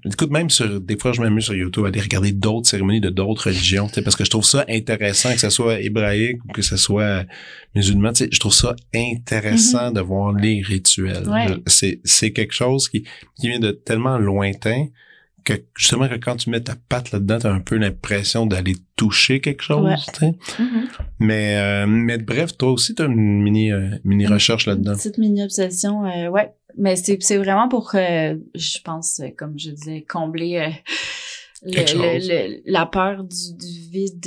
[0.05, 3.11] écoute même sur des fois je m'amuse sur YouTube à aller regarder d'autres cérémonies de
[3.11, 6.77] d'autres religions parce que je trouve ça intéressant que ce soit hébraïque ou que ce
[6.77, 7.25] soit
[7.75, 11.47] musulman je trouve ça intéressant de voir les rituels Ouais.
[12.05, 13.03] C'est quelque chose qui
[13.41, 14.87] qui vient de tellement lointain
[15.45, 19.41] que justement que quand tu mets ta patte là-dedans t'as un peu l'impression d'aller toucher
[19.41, 19.97] quelque chose Ouais.
[20.15, 20.35] tu sais.
[20.63, 20.89] Mhm.
[21.21, 26.05] mais euh, mais bref toi aussi t'as une mini euh, mini recherche là-dedans petite mini-obsession,
[26.07, 26.53] euh, ouais.
[26.79, 30.71] Mais c'est c'est vraiment pour, euh, je pense, euh, comme je disais, combler euh,
[31.65, 34.21] le- la peur du, du vide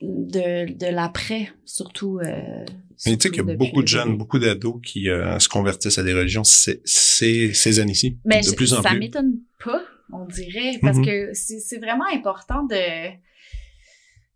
[0.00, 2.18] de, de l'après, surtout.
[2.20, 2.64] Euh,
[3.06, 5.98] Mais tu sais qu'il y a beaucoup de jeunes, beaucoup d'ados qui euh, se convertissent
[5.98, 8.98] à des religions ces, ces, ces années-ci, Mais de je- plus en ça plus.
[8.98, 9.82] m'étonne pas,
[10.12, 11.06] on dirait, parce Mhm.
[11.06, 13.10] que c'est vraiment important de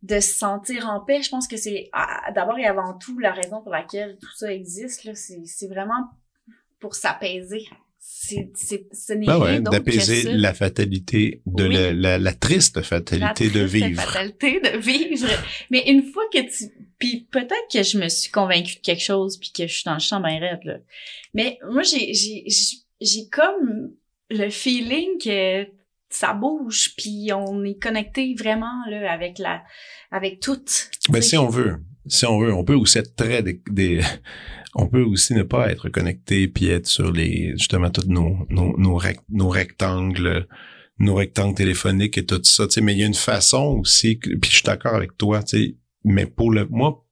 [0.04, 1.22] de se sentir en paix.
[1.22, 4.52] Je pense que c'est ah, d'abord et avant tout la raison pour laquelle tout ça
[4.52, 5.04] existe.
[5.04, 6.08] là, C'est vraiment
[6.80, 7.64] pour s'apaiser.
[8.00, 11.74] C'est c'est- ce n'est ouais, que d'apaiser la fatalité de Oui.
[11.74, 14.02] la, la, la triste La fatalité de vivre.
[14.02, 15.28] fatalité de vivre.
[15.70, 16.64] Mais une fois que tu...
[16.98, 19.94] Puis peut-être que je me suis convaincue de quelque chose puis que je suis dans
[19.94, 20.78] le champ ben raide, là.
[21.32, 23.92] Mais moi, j'ai, j'ai, j'ai, j'ai comme
[24.32, 25.66] le feeling que
[26.10, 29.62] ça bouge puis on est connecté vraiment, là, avec la...
[30.10, 30.60] avec tout.
[31.08, 31.76] Ben, si on veut,
[32.06, 34.00] si on veut, on peut aussi être très des, des-
[34.74, 38.76] on peut aussi ne pas être connecté puis être sur les justement tous nos nos
[38.78, 40.46] nos, rec- nos rectangles
[40.98, 44.18] nos rectangles téléphoniques et tout ça, tu sais, mais il y a une façon aussi
[44.18, 47.04] que- puis je suis d'accord avec toi, tu sais, mais pour le moi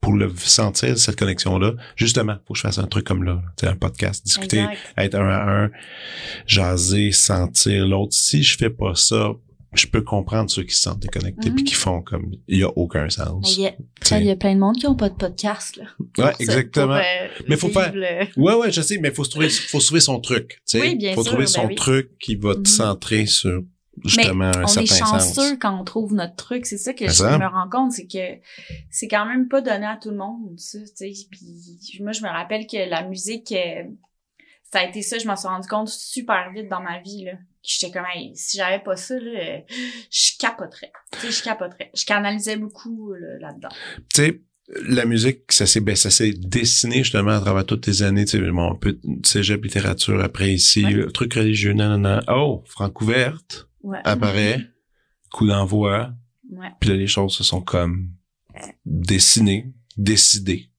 [0.00, 3.42] pour le sentir cette connexion là, justement, faut que je fasse un truc comme là,
[3.56, 4.78] tu sais, un podcast, discuter Exact.
[4.96, 5.70] être un à un,
[6.46, 8.14] jaser, sentir l'autre.
[8.14, 9.32] Si je fais pas ça,
[9.74, 11.56] je peux comprendre ceux qui se sentent déconnectés Mhm.
[11.56, 13.54] puis qui font comme il y a aucun sens.
[13.56, 13.72] Il y, a,
[14.02, 14.20] sais.
[14.20, 15.84] il y a plein de monde qui ont pas de podcast, là.
[16.16, 16.86] Ouais, ça, exactement.
[16.86, 19.80] pour, euh, Mais faut faire- le- Ouais, ouais, je sais, mais faut se trouver, faut
[19.80, 20.48] se trouver son truc.
[20.66, 21.74] Tu sais, Oui, bien faut sûr, trouver ben son oui.
[21.74, 22.64] truc qui va te Mhm.
[22.66, 23.62] centrer sur
[24.04, 24.98] justement un on est sens.
[24.98, 26.66] chanceux quand on trouve notre truc.
[26.66, 27.38] C'est ça que je ça.
[27.38, 28.40] me rends compte, c'est que
[28.90, 31.12] c'est quand même pas donné à tout le monde, ça, tu sais.
[31.30, 33.84] Puis moi, je me rappelle que la musique, euh,
[34.72, 37.32] ça a été ça, je m'en suis rendu compte super vite dans ma vie, là.
[37.62, 39.58] J'étais comme, Hey, si j'avais pas ça, là, euh,
[40.10, 40.92] je capoterais.
[41.12, 41.90] Tu sais, je capoterais.
[41.94, 43.68] Je canalisais beaucoup là, là-dedans.
[44.14, 44.40] Tu sais,
[44.86, 48.38] la musique, ça s'est ben, ça s'est dessiné justement à travers toutes tes années, tu
[48.38, 48.44] sais,
[48.80, 51.06] peu de cégep littérature après ici, Ouais.
[51.12, 52.22] truc religieux, nanana.
[52.28, 53.98] Oh, Francouverte Ouais.
[54.04, 54.58] apparaît,
[55.32, 56.10] coup d'envoi,
[56.50, 56.68] Ouais.
[56.80, 58.10] puis là les choses se sont comme
[58.84, 60.70] dessinées, décidées.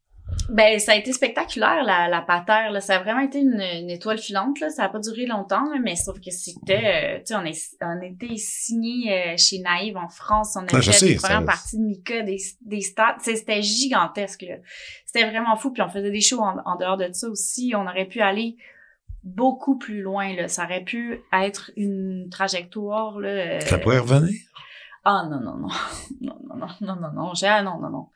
[0.48, 2.82] Ben, ça a été spectaculaire, la, la patère, là.
[2.82, 4.70] Ça a vraiment été une, une étoile filante, là.
[4.70, 7.76] Ça a pas duré longtemps, là, mais sauf que c'était, euh, tu sais, on, est,
[7.82, 10.56] on était signé euh, chez Naïve en France.
[10.56, 12.96] On a Ah, je fait une première ça- partie de Mika, des, des sais,
[13.36, 14.46] C'était gigantesque.
[15.06, 15.72] C'était vraiment fou.
[15.72, 17.74] Puis on faisait des shows en, en dehors de ça aussi.
[17.76, 18.56] On aurait pu aller
[19.24, 20.48] beaucoup plus loin, là.
[20.48, 23.30] Ça aurait pu être une trajectoire, là.
[23.30, 24.34] euh, Ça pourrait revenir?
[25.06, 25.68] ah non, non, non.
[26.22, 27.34] Non, non, non, non, non, non.
[27.34, 28.08] J'ai, ah, non, non, non.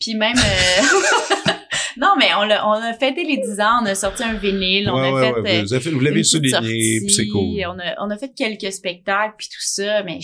[0.00, 0.36] Puis même...
[0.36, 1.50] euh,
[1.96, 4.90] non, mais on, l'a- on a fêté les 10 ans, on a sorti un vinyle,
[4.90, 5.40] on a ouais, fait...
[5.40, 7.64] ouais, euh, vous, avez fait- vous l'avez souligné, puis c'est cool.
[7.66, 10.18] On a, on a fait quelques spectacles, puis tout ça, mais...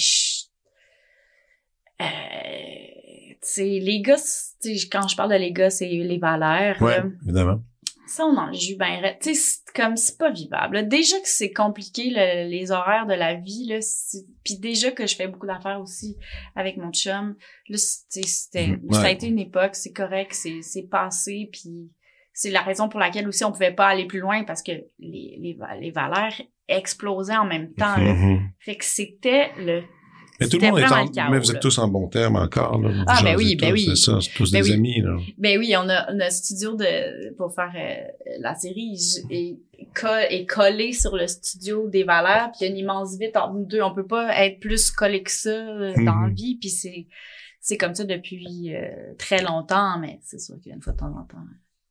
[2.01, 4.17] Euh, tu sais, les gars,
[4.63, 6.81] tu sais, quand je parle de les gars, c'est les valeurs.
[6.83, 7.05] Ouais, là.
[7.25, 7.61] évidemment.
[8.07, 9.17] Ça, on en joue ben raide.
[9.21, 10.89] Tu sais, comme c'est pas vivable.
[10.89, 13.79] Déjà que c'est compliqué le- les horaires de la vie là,
[14.45, 16.17] puis déjà que je fais beaucoup d'affaires aussi
[16.57, 17.37] avec mon chum.
[17.69, 21.91] Là, c'était Mhm, ça a été une époque, c'est correct, c'est c'est passé puis
[22.33, 25.37] c'est la raison pour laquelle aussi on pouvait pas aller plus loin parce que les
[25.41, 27.97] les, les valeurs explosaient en même temps.
[27.97, 28.13] là.
[28.15, 28.41] Mhm.
[28.61, 29.83] Fait que c'était le
[30.41, 32.81] Mais tout le monde est en, chaos, mais vous êtes tous en bon terme encore,
[32.81, 32.89] là.
[32.91, 33.87] Vous Ah, ben oui, ben oui.
[33.91, 34.75] C'est ça, c'est tous Ben des oui.
[34.77, 35.17] amis, là.
[35.37, 39.21] Ben oui, on a, on a un studio de pour faire euh, la série j-
[39.31, 39.59] est,
[40.01, 43.37] co- est collé sur le studio des valeurs, puis il y a une immense vite
[43.37, 43.83] entre nous deux.
[43.83, 46.35] On peut pas être plus collé que ça euh, dans la Mhm.
[46.35, 47.07] vie, puis c'est
[47.61, 51.25] c'est comme ça depuis euh, très longtemps, mais c'est sûr qu'une fois de temps en
[51.25, 51.45] temps,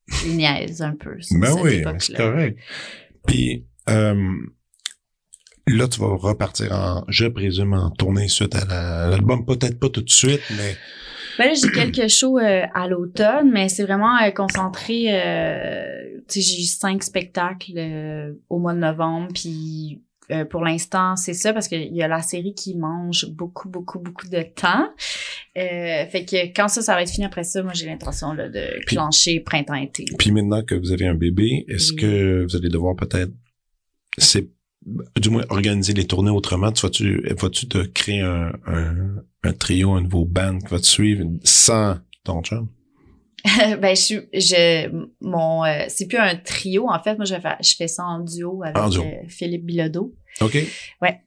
[0.07, 1.21] je niaise un peu.
[1.21, 2.57] sur Ben cette oui, mais c'est correct.
[3.27, 4.31] Puis, euh,
[5.67, 9.45] là, tu vas repartir en, je présume, en tournée suite à la- à l'album.
[9.45, 10.75] Peut-être pas tout de suite, mais
[11.37, 15.05] Ben là, j'ai quelques shows euh, à l'automne, mais c'est vraiment euh, concentré.
[15.09, 20.01] Euh, tu sais, j'ai eu cinq spectacles euh, au mois de novembre, puis
[20.31, 23.99] euh, pour l'instant, c'est ça parce qu'il y a la série qui mange beaucoup, beaucoup,
[23.99, 24.89] beaucoup de temps.
[25.57, 28.49] Euh, fait que quand ça, ça va être fini après ça, moi j'ai l'intention là,
[28.49, 30.05] de Puis- clencher printemps-été.
[30.19, 31.97] puis maintenant que vous avez un bébé, est-ce Oui.
[32.01, 33.31] que vous allez devoir peut-être,
[34.17, 34.47] c'est,
[35.19, 36.71] du moins organiser les tournées autrement?
[36.71, 38.95] Tu vas-tu, vas-tu te créer un, un,
[39.43, 42.69] un trio, un nouveau band qui va te suivre sans ton chum?
[43.79, 44.89] ben je suis, je,
[45.21, 47.15] mon, euh, c'est plus un trio en fait.
[47.15, 49.03] Moi, je fais, je fais ça en duo avec En duo.
[49.03, 50.13] euh, Philippe Bilodeau.
[50.41, 50.55] OK?
[51.01, 51.21] Ouais.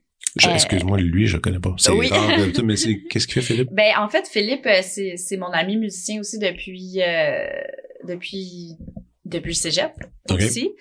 [0.47, 1.75] Euh, Excuse-moi, lui, je connais pas.
[1.79, 2.09] C'est oui.
[2.09, 3.69] rare de tout, mais c'est, qu'est-ce qu'il fait, Philippe?
[3.73, 7.47] Ben en fait Philippe euh, c'est c'est mon ami musicien aussi depuis euh,
[8.07, 8.77] depuis
[9.31, 9.93] depuis le cégep
[10.31, 10.37] Ok.
[10.39, 10.75] aussi.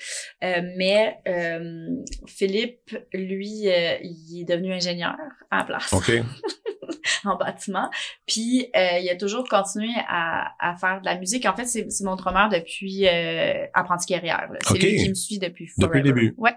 [0.43, 1.87] Euh, mais euh,
[2.27, 5.15] Philippe lui euh, il est devenu ingénieur
[5.51, 6.11] à la place OK.
[7.25, 7.89] en bâtiment.
[8.27, 11.45] Puis euh, il a toujours continué à, à faire de la musique.
[11.45, 14.49] En fait c'est mon drummer depuis euh, apprenti guerrière.
[14.51, 14.59] là.
[14.63, 14.81] C'est Ok.
[14.83, 16.33] lui qui me suit depuis Depuis le début.
[16.37, 16.53] Ouais.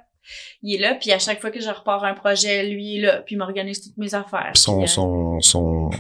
[0.63, 3.07] Il est là, puis à chaque fois que je repars un projet, lui il est
[3.09, 4.53] là, puis il m'organise toutes mes affaires.
[4.55, 5.91] Son, Puis, euh, son, son,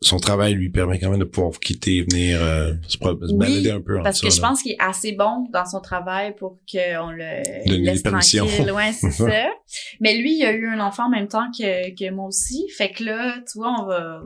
[0.00, 3.70] son travail lui permet quand même de pouvoir quitter et venir euh, se, Oui, balader
[3.70, 4.48] un peu en Parce ça, que je là.
[4.48, 8.70] pense qu'il est assez bon dans son travail pour qu'on le laisse tranquille.
[8.70, 9.50] Ouais, c'est ça.
[10.00, 12.68] Mais lui, il a eu un enfant en même temps que, que moi aussi.
[12.76, 14.22] Fait que là, tu vois, on va,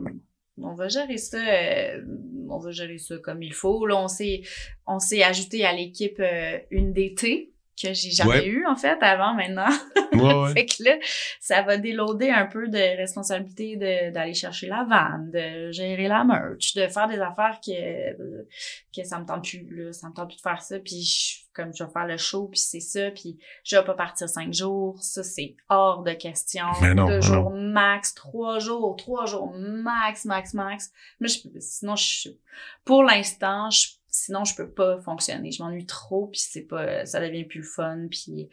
[0.61, 2.01] on va gérer ça, euh,
[2.49, 3.87] on va gérer ça comme il faut.
[3.87, 4.41] Là, on s'est,
[4.85, 8.45] on s'est ajouté à l'équipe euh, une DT que j'ai jamais Ouais.
[8.47, 9.69] eu en fait avant maintenant.
[10.13, 10.53] Ouais, ouais.
[10.53, 10.97] fait que là,
[11.39, 16.23] ça va déloader un peu de responsabilité de- d'aller chercher la vanne, de gérer la
[16.23, 18.43] merch, de faire des affaires que
[18.95, 21.43] que ça me tente plus là, ça me tente plus de faire ça puis je-
[21.53, 24.53] comme je vais faire le show puis c'est ça puis je vais pas partir cinq
[24.53, 26.65] jours, ça c'est hors de question.
[26.81, 30.91] Mais non, Deux jours max, trois jours, trois jours max, max, max.
[31.19, 32.29] Mais je, sinon je
[32.85, 35.51] pour l'instant, je, sinon je peux pas fonctionner.
[35.51, 38.47] Je m'ennuie trop puis c'est pas ça devient plus le fun puis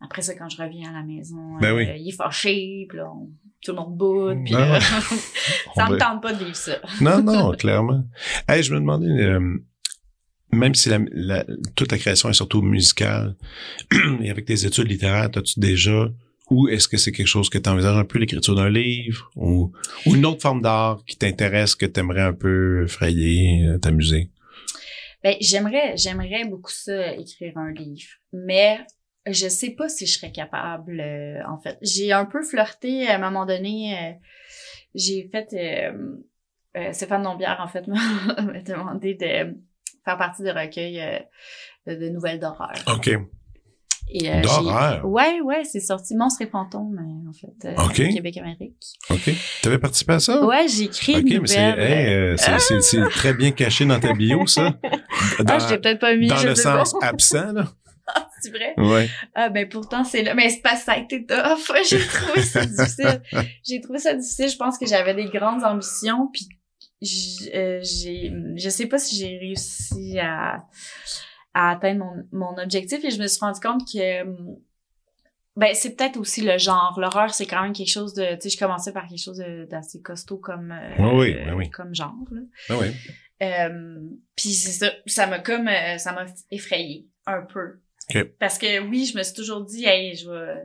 [0.00, 1.86] après ça quand je reviens à la maison, Ben euh, oui.
[2.00, 3.30] il est fâché puis là on-
[3.62, 4.78] tout le monde boude puis là,
[5.76, 6.76] On ça me tente pas de vivre ça.
[7.00, 8.04] Non, non, clairement.
[8.48, 9.58] Hey, je me demandais, euh,
[10.52, 11.44] même si la, la-
[11.74, 13.34] toute la création est surtout musicale,
[14.20, 16.08] et avec tes études littéraires, as-tu déjà,
[16.50, 19.72] ou est-ce que c'est quelque chose que tu envisages un peu, l'écriture d'un livre, ou,
[20.06, 24.30] ou une autre forme d'art qui t'intéresse, que tu aimerais un peu frayer, euh, t'amuser?
[25.26, 28.12] Ben, j'aimerais, j'aimerais beaucoup ça, écrire un livre.
[28.32, 28.78] Mais
[29.26, 31.78] je sais pas si je serais capable, euh, en fait.
[31.82, 33.98] J'ai un peu flirté à un moment donné.
[33.98, 34.12] euh,
[34.94, 35.52] j'ai fait...
[35.52, 36.16] Euh,
[36.76, 37.96] euh, Stéphane Nombière, en fait, m'a
[38.40, 39.56] m'a demandé de
[40.04, 41.18] faire partie recueils euh,
[41.88, 42.76] de, de nouvelles d'horreur.
[42.86, 43.10] OK.
[44.08, 45.00] Et, euh, D'horreur?
[45.02, 48.12] j'ai- Ouais, ouais, c'est sorti Monstres et fantômes, euh, en fait, euh, Ok.
[48.14, 48.76] Québec-Amérique.
[49.10, 49.30] OK.
[49.62, 50.44] T'avais participé à ça?
[50.46, 53.98] Ouais, j'ai écrit OK, une mais c'est, hey, euh, c'est, c'est très bien caché dans
[53.98, 54.78] ta bio, ça.
[55.38, 57.06] ah, Dans, je l'ai peut-être pas mis, dans je le sens pas.
[57.08, 57.66] absent, là.
[58.40, 58.74] c'est vrai?
[58.78, 59.08] Ouais.
[59.34, 61.72] Ah ben pourtant c'est là mais c'est que ça a été tough.
[61.90, 63.20] J'ai trouvé ça difficile.
[63.64, 64.48] J'ai trouvé ça difficile.
[64.48, 66.48] Je pense que j'avais des grandes ambitions puis
[67.02, 70.62] j- euh, j'ai je sais pas si j'ai réussi à
[71.56, 74.58] à atteindre mon, mon objectif et je me suis rendu compte que hum,
[75.56, 77.00] ben c'est peut-être aussi le genre.
[77.00, 80.02] L'horreur c'est quand même quelque chose de tu sais je commençais par quelque chose d'assez
[80.02, 81.70] costaud comme euh, Oui, oui, oui, oui.
[81.70, 82.42] comme genre là.
[82.68, 82.92] Ah ouais.
[83.42, 84.00] Euh,
[84.36, 87.80] puis c'est ça, ça m'a comme euh, ça m'a effrayé un peu.
[88.38, 90.62] Parce que oui, je me suis toujours dit hey, je vais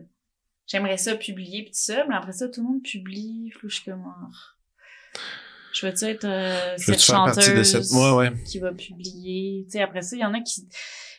[0.67, 3.75] j'aimerais ça publier puis tout ça, mais après ça tout le monde publie, là, je
[3.75, 4.27] suis comme ah,
[5.74, 7.91] je veux-tu être euh, Je cette faire partie de chanteuse cette...
[7.99, 8.43] Ouais, ouais.
[8.43, 10.67] qui va publier, tu sais après ça il y en a qui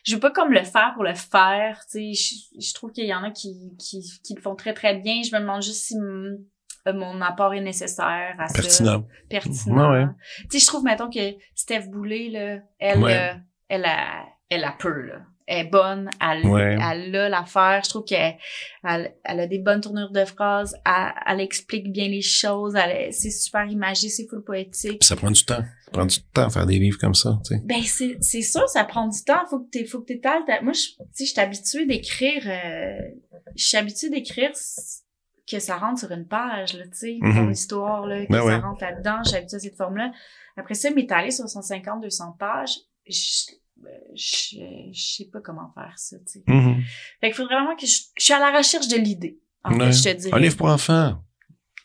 [0.05, 3.05] je veux pas comme le faire pour le faire, tu sais je, je trouve qu'il
[3.05, 5.83] y en a qui, qui qui le font très très bien, je me demande juste
[5.85, 6.37] si euh,
[6.93, 9.07] mon apport est nécessaire à ça Pertinent.
[9.29, 9.91] pertinent.
[9.93, 10.07] Ouais, ouais.
[10.49, 13.17] Tu sais, je trouve, mettons, que Steph Boulay, là, elle, Ouais.
[13.17, 13.33] euh,
[13.69, 15.21] elle a, elle a peu, là.
[15.45, 16.77] Elle est bonne, elle, Ouais.
[16.81, 17.81] elle a l'affaire.
[17.83, 18.37] Je trouve qu'elle
[18.83, 22.75] elle, elle a des bonnes tournures de phrases, elle, elle explique bien les choses,
[23.11, 24.99] c'est super imagé, c'est full poétique.
[24.99, 25.63] Puis ça prend du temps.
[25.85, 27.61] Ça prend du temps à faire des livres comme ça, tu sais.
[27.65, 29.45] Ben, c'est, c'est sûr, ça prend du temps.
[29.49, 32.43] Faut que t'aies, faut que t'étales ta- Moi, je, tu sais, je suis habituée d'écrire,
[32.47, 32.97] euh,
[33.55, 34.51] je suis habituée d'écrire
[35.51, 38.45] que ça rentre sur une page, là, tu sais, ton histoire, là, que Ben ça
[38.45, 38.55] ouais.
[38.59, 39.17] rentre là-dedans.
[39.25, 40.11] Je suis habituée à cette forme-là.
[40.55, 42.77] Après ça, m'étaler sur 150, 200 pages,
[43.07, 43.51] je,
[44.15, 44.57] je,
[44.91, 46.43] je sais pas comment faire ça, tu sais.
[46.47, 46.81] Mhm.
[47.21, 49.39] Fait qu'il faut vraiment que je, je suis à la recherche de l'idée.
[49.63, 49.85] En Ouais.
[49.85, 50.33] fait, je te dirais.
[50.37, 51.23] Un livre pour enfants.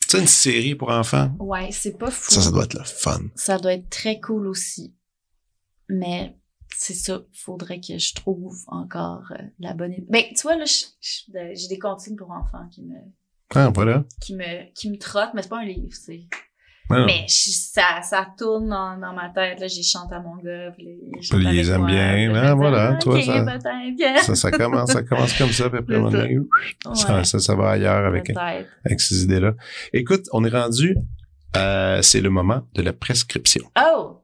[0.02, 1.34] Tu sais, une série pour enfants.
[1.38, 2.30] Ouais, c'est pas fou.
[2.32, 3.20] Ça, ça doit être le fun.
[3.34, 4.94] ça doit être très cool aussi.
[5.88, 6.36] Mais
[6.74, 10.06] c'est ça, faudrait que je trouve encore euh, la bonne idée.
[10.08, 10.84] Ben, tu vois, là, je-
[11.54, 12.94] j'ai des comptines pour enfants qui me,
[13.54, 14.04] Ah, voilà.
[14.20, 16.12] qui me, qui me trottent, mais c'est pas un livre, c'est.
[16.12, 16.28] Ouais,
[17.06, 20.70] Mais je- ça, ça tourne dans, dans ma tête, là, j'y chante à mon gars,
[20.76, 20.86] puis
[21.70, 22.16] aiment moi, bien.
[22.28, 23.32] me dis, voilà, toi, ça-
[23.96, 24.16] bien.
[24.22, 26.24] ça, ça commence, ça commence comme ça, puis après, on ça.
[26.26, 26.38] est-
[26.94, 28.30] ça, Ouais, ça, ça va ailleurs avec,
[28.86, 29.52] avec ces idées-là.
[29.92, 30.96] Écoute, on est rendu,
[31.56, 33.64] euh, c'est le moment de la prescription.
[33.78, 34.22] Oh!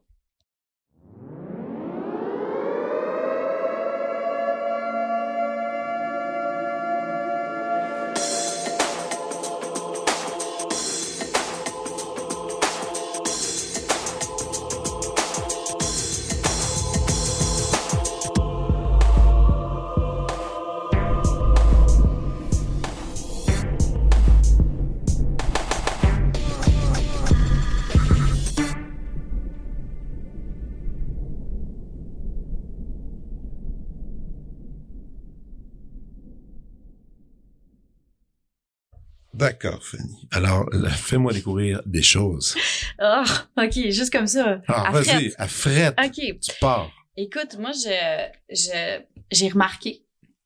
[39.45, 40.27] D'accord, Fanny.
[40.31, 42.55] Alors, là, fais-moi découvrir des choses.
[43.01, 43.23] Oh,
[43.57, 44.61] ok, juste comme ça.
[44.67, 46.89] Ah, vas-y, à frette, Ok, tu pars.
[47.15, 50.03] Écoute, moi, je, je, j'ai remarqué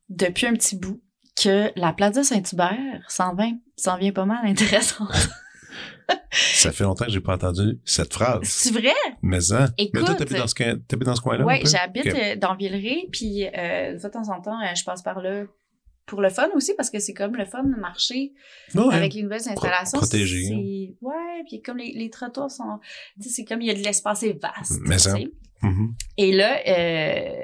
[0.09, 1.01] depuis un petit bout
[1.41, 5.09] que la Plaza Saint-Hubert s'en vient, s'en vient pas mal intéressante.
[6.31, 8.41] Ça fait longtemps que j'ai pas entendu cette phrase.
[8.43, 8.93] C'est vrai?
[9.21, 9.39] Mais.
[9.51, 10.05] Mais Écoute.
[10.05, 11.45] toi, t'habites dans ce, t'habites dans ce coin-là?
[11.45, 15.21] Oui, j'habite euh, dans Villeray, puis euh, de temps en temps, euh, je passe par
[15.21, 15.43] là
[16.09, 18.33] pour le fun aussi, parce que c'est comme le fun de marcher
[18.75, 18.93] Ouais.
[18.95, 19.99] avec les nouvelles installations.
[19.99, 22.79] protégé, c'est- Ouais, puis comme les, les trottoirs sont...
[23.21, 24.79] Tu sais, c'est comme il y a de l'espace, vaste.
[24.81, 25.15] Mais ça.
[25.61, 25.93] Mhm.
[26.17, 27.41] Et là, euh,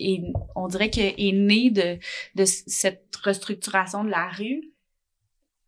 [0.00, 0.22] et
[0.54, 1.98] on dirait que est né de,
[2.36, 4.62] de cette restructuration de la rue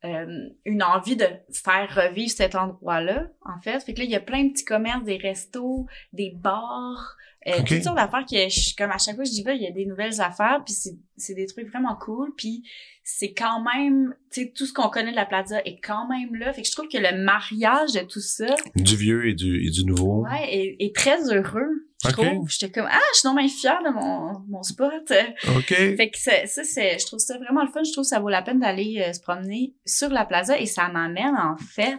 [0.04, 3.80] euh, une envie de faire revivre cet endroit-là, en fait.
[3.80, 5.84] Fait que là, il y a plein de petits commerces, des restos,
[6.14, 7.16] des bars,
[7.46, 7.68] euh, Ok.
[7.68, 9.70] toutes sortes d'affaires que je, comme à chaque fois que j'y vais, il y a
[9.70, 12.62] des nouvelles affaires, puis c'est, c'est des trucs vraiment cool, puis
[13.02, 16.34] c'est quand même, tu sais, tout ce qu'on connaît de la plaza est quand même
[16.34, 16.52] là.
[16.52, 19.70] Fait que je trouve que le mariage de tout ça, Du vieux et du, et
[19.70, 20.22] du nouveau.
[20.24, 22.14] Ouais, et, et très heureux, je Ok.
[22.14, 22.48] trouve.
[22.50, 25.12] J'étais comme, ah, je suis bien fière de mon, mon spot.
[25.56, 25.66] OK.
[25.68, 27.82] Fait que ça, ça, c'est, je trouve ça vraiment le fun.
[27.82, 30.66] Je trouve que ça vaut la peine d'aller euh, se promener sur la plaza et
[30.66, 31.98] ça m'amène, en fait,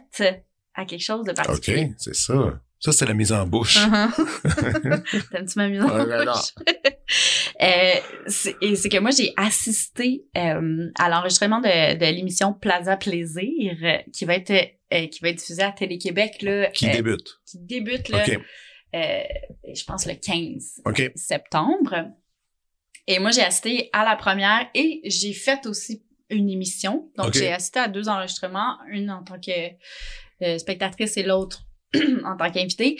[0.75, 1.91] à quelque chose de OK, particulier.
[1.97, 2.61] c'est ça.
[2.83, 3.77] Ça, c'est la mise en bouche.
[3.77, 5.29] Uh-huh.
[5.31, 6.53] T'aimes-tu ma mise en Ouais, bouche?
[7.61, 7.93] Euh,
[8.25, 13.75] c'est- et c'est que moi, j'ai assisté euh, à l'enregistrement de, de l'émission Plaza Plaisir
[13.83, 17.27] euh, qui va être euh, qui va être diffusée à Télé-Québec là, Qui euh, débute.
[17.45, 18.39] qui débute là, OK.
[18.95, 19.21] euh,
[19.75, 21.11] je pense le 15 OK.
[21.15, 22.07] septembre.
[23.07, 27.11] Et moi, j'ai assisté à la première et j'ai fait aussi une émission.
[27.17, 29.51] Donc, j'ai assisté à deux enregistrements, une en tant que
[30.43, 31.61] euh, spectatrice et l'autre
[32.25, 32.97] en tant qu'invitée.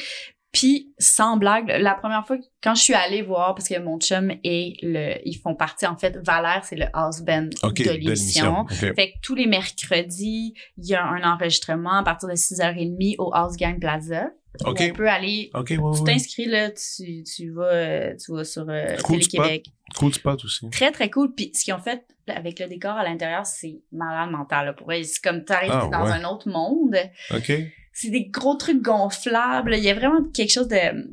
[0.52, 4.34] Puis, sans blague, la première fois, quand je suis allée voir, parce que mon chum
[4.44, 7.82] et le, ils font partie, en fait, Valère, c'est le house band OK.
[7.86, 8.62] de l'émission.
[8.64, 8.74] OK.
[8.74, 13.34] Fait que tous les mercredis, il y a un enregistrement à partir de 6h30 au
[13.34, 14.30] House Gang Plaza.
[14.66, 14.82] où OK.
[14.92, 15.64] On peut aller ouais,
[15.96, 19.68] tu t'inscris là, tu, tu vas euh, tu vas sur euh, Cool Télé-Québec.
[19.98, 20.70] Cool spot aussi.
[20.70, 21.34] Très très cool.
[21.34, 24.92] Puis ce qu'ils ont fait avec le décor à l'intérieur, c'est malade mental là, pour
[24.92, 25.02] eux.
[25.04, 26.12] C'est comme t'arrives Ah, dans ouais.
[26.12, 26.98] un autre monde.
[27.34, 27.54] OK.
[27.94, 29.76] C'est des gros trucs gonflables.
[29.76, 31.10] Il y a vraiment quelque chose de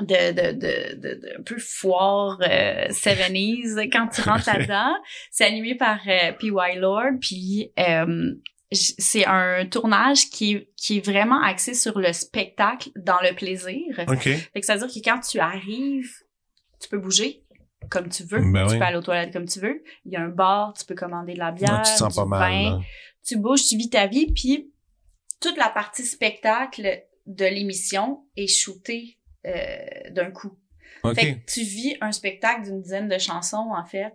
[0.00, 4.94] de de de, de, de un peu foire euh, 70s quand tu rentres là-dedans.
[5.30, 6.78] C'est animé par euh, P.Y.
[6.78, 8.32] Lord puis euh,
[8.72, 13.82] c'est un tournage qui est, qui est vraiment axé sur le spectacle dans le plaisir.
[14.08, 14.22] OK.
[14.24, 16.10] Fait que ça veut dire que quand tu arrives,
[16.80, 17.42] tu peux bouger
[17.90, 18.40] comme tu veux.
[18.52, 18.78] Ben tu oui.
[18.78, 19.82] peux aller aux toilettes comme tu veux.
[20.06, 22.14] Il y a un bar, tu peux commander de la bière, Ouais, tu te sens
[22.14, 22.40] du pas mal.
[22.52, 22.70] vin.
[22.70, 22.80] là.
[23.24, 24.32] Tu bouges, tu vis ta vie.
[24.32, 24.72] Puis
[25.44, 30.58] toute la partie spectacle de l'émission est shootée euh, d'un coup.
[31.02, 31.14] OK.
[31.14, 34.14] Fait que tu vis un spectacle d'une dizaine de chansons, en fait.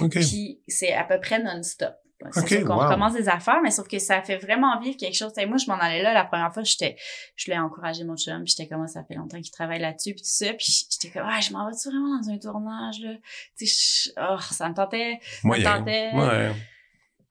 [0.00, 0.12] OK.
[0.12, 1.94] Puis c'est à peu près non-stop.
[2.32, 2.84] C'est Ok, sûr qu'on wow.
[2.84, 5.32] recommence des affaires, mais sauf que ça fait vraiment vivre quelque chose.
[5.32, 6.96] T'sais, moi, je m'en allais là la première fois, j'étais,
[7.36, 10.22] je voulais encourager mon chum, puis j'étais comme, ça fait longtemps qu'il travaille là-dessus, puis
[10.22, 13.14] tout ça, puis j'étais comme, ah, je m'en vais-tu vraiment dans un tournage, là?
[13.56, 13.66] Tu
[14.18, 15.18] oh, ça me tentait.
[15.44, 15.78] Moyen.
[15.78, 16.10] tentait.
[16.14, 16.52] Ouais.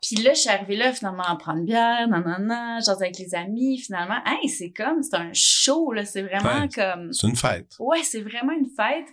[0.02, 3.36] Puis là, je suis arrivée là, finalement, à prendre une bière, nanana, j'ose avec les
[3.36, 4.20] amis, finalement.
[4.26, 6.70] Hey, c'est comme, c'est un show, là, c'est vraiment Ouais.
[6.74, 7.12] comme...
[7.12, 7.76] C'est une fête.
[7.80, 9.08] Ouais, c'est vraiment une fête.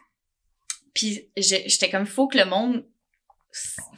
[0.94, 2.86] Puis j'étais comme, faut que le monde,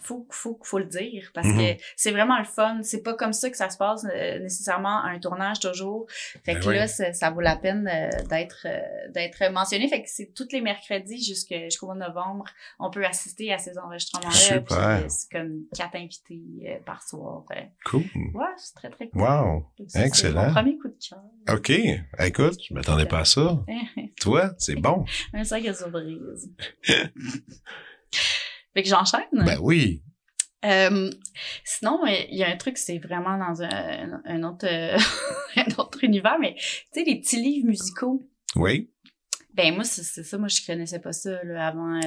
[0.00, 1.58] faut, faut, faut le dire parce Mhm.
[1.76, 2.80] que c'est vraiment le fun.
[2.82, 6.06] C'est pas comme ça que ça se passe euh, nécessairement à un tournage toujours.
[6.44, 6.76] Fait Ben que oui.
[6.76, 8.78] là, ça, vaut la peine euh, d'être euh,
[9.10, 9.88] d'être mentionné.
[9.88, 12.44] Fait que c'est tous les mercredis jusqu'au mois de novembre,
[12.78, 15.08] on peut assister à ces enregistrements-là.
[15.08, 17.44] C'est comme quatre invités par soir.
[17.48, 18.02] Fait- Cool.
[18.34, 19.22] Ouais, c'est très très cool.
[19.22, 19.66] Wow.
[19.88, 20.46] Ça, excellent.
[20.48, 21.22] Mon premier coup de cœur.
[21.56, 21.70] OK.
[22.20, 23.64] Écoute, je m'attendais pas à ça.
[24.20, 25.04] Toi, c'est bon.
[25.32, 26.50] Un sac à surprise.
[28.78, 29.22] fait que j'enchaîne.
[29.32, 30.02] Ben oui.
[30.64, 31.10] Euh,
[31.64, 34.96] sinon, euh, il y a un truc, c'est vraiment dans un, un autre, euh,
[35.56, 38.28] un autre univers, mais tu sais, les petits livres musicaux.
[38.56, 38.90] Oui.
[39.54, 41.96] Ben moi, c'est ça, moi je connaissais pas ça là, avant.
[41.96, 42.00] euh,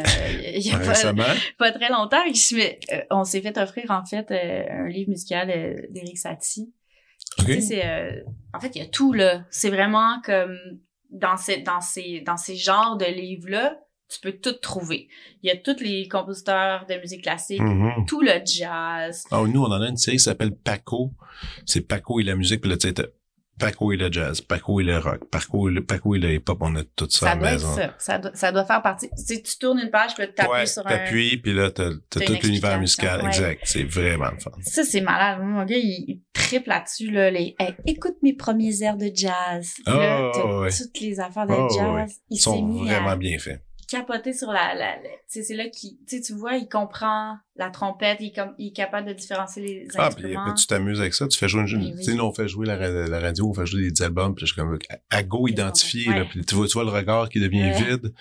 [0.55, 0.79] Il y a
[1.57, 2.21] pas, très longtemps.
[2.27, 2.55] je
[2.95, 6.73] euh, on s'est fait offrir en fait euh, un livre musical euh, d'Éric Satie.
[7.39, 7.45] OK.
[7.47, 8.21] Tu sais, c'est, euh,
[8.53, 9.43] en fait, il y a tout là.
[9.49, 10.57] C'est vraiment comme
[11.09, 13.79] dans ces, dans ces, dans ces genres de livres-là,
[14.11, 15.07] tu peux tout trouver.
[15.43, 18.05] Il y a tous les compositeurs de musique classique, Mhm.
[18.07, 19.23] tout le jazz.
[19.31, 21.11] Oh, nous, on en a une série qui s'appelle Paco.
[21.65, 22.93] C'est Paco et la musique, puis là, tu
[23.59, 26.57] Paco et le jazz, Paco et le rock, Paco et le, Paco et le hip-hop,
[26.61, 27.75] on a tout ça, Ça à la maison.
[27.75, 27.93] ça.
[27.99, 29.07] Ça doit, ça doit faire partie.
[29.09, 30.89] Tu sais, tu tournes une page, puis là, tu t'appuies ouais, sur un...
[30.89, 33.21] t'appuies, puis là, t'as, t'as tout l'univers musical.
[33.21, 33.27] ouais.
[33.27, 33.61] Exact.
[33.65, 34.49] C'est vraiment le fun.
[34.63, 35.43] Ça, c'est malade.
[35.43, 37.29] Mon gars, il, il triple là-dessus, là.
[37.29, 39.75] Les, Hey, écoute mes premiers airs de jazz.
[39.85, 40.69] Là, Oh, t'as ouais.
[40.75, 42.15] toutes les affaires de Oh, jazz.
[42.31, 43.61] Ils sont vraiment à bien faits.
[43.91, 44.73] Capoter sur la...
[44.73, 45.97] la, la- tu sais, c'est là qu'il...
[46.07, 48.17] Tu vois, il comprend la trompette.
[48.21, 50.41] Il, est comme, il est capable de différencier les Ah, puis instruments.
[50.43, 52.47] après, tu t'amuses avec ça, tu fais jouer une, Oui, tu sais, nous, on fait
[52.47, 54.77] jouer la, ra- la radio, on fait jouer des albums, puis je suis comme,
[55.09, 56.19] à, go identifié, Ouais.
[56.19, 57.83] là, puis tu vois, tu vois le regard qui devient Ouais.
[57.91, 58.13] vide,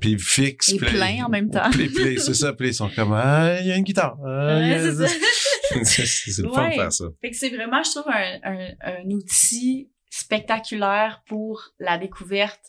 [0.00, 0.68] puis fixe.
[0.70, 1.70] Et puis plein en même temps.
[1.70, 4.18] Puis, puis c'est ça, puis ils sont comme, ah, il y a une guitare.
[4.24, 5.06] Ah, Ouais, c'est ça.
[5.84, 7.04] c'est c'est le fun de faire ça.
[7.20, 12.60] Fait que c'est vraiment, je trouve, un, un, un outil spectaculaire pour la découverte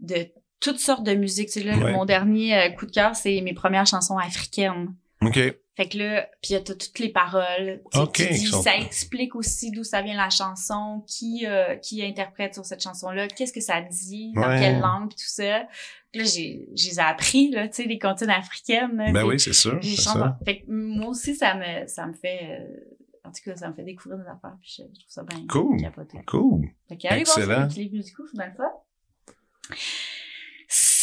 [0.00, 0.28] de
[0.60, 1.48] toutes sortes de musique.
[1.48, 1.92] Tu sais, là, Ouais.
[1.92, 4.94] mon dernier euh, coup de cœur, c'est mes premières chansons africaines.
[5.22, 5.38] OK.
[5.76, 7.80] Fait que là, puis il y a tout- toutes les paroles.
[8.12, 12.54] Tu dis- sont- ça explique aussi d'où ça vient la chanson, qui euh, qui interprète
[12.54, 14.58] sur cette chanson-là, qu'est-ce que ça dit, dans Ouais.
[14.58, 15.68] quelle langue, puis tout ça.
[16.10, 18.96] Puis là, j'ai, j'ai appris, là, tu sais, les comptines africaines.
[18.96, 19.78] là, Ben oui, c'est sûr.
[19.84, 20.36] ça.
[20.44, 23.74] Fait que moi aussi, ça me, ça me fait, euh, en tout cas, ça me
[23.74, 25.80] fait découvrir des affaires, puis je, je trouve ça bien Cool.
[25.80, 26.18] capoté.
[26.26, 26.66] Cool.
[26.88, 27.68] Fait que allez voir Excellent.
[27.76, 29.76] les musicaux, le fun.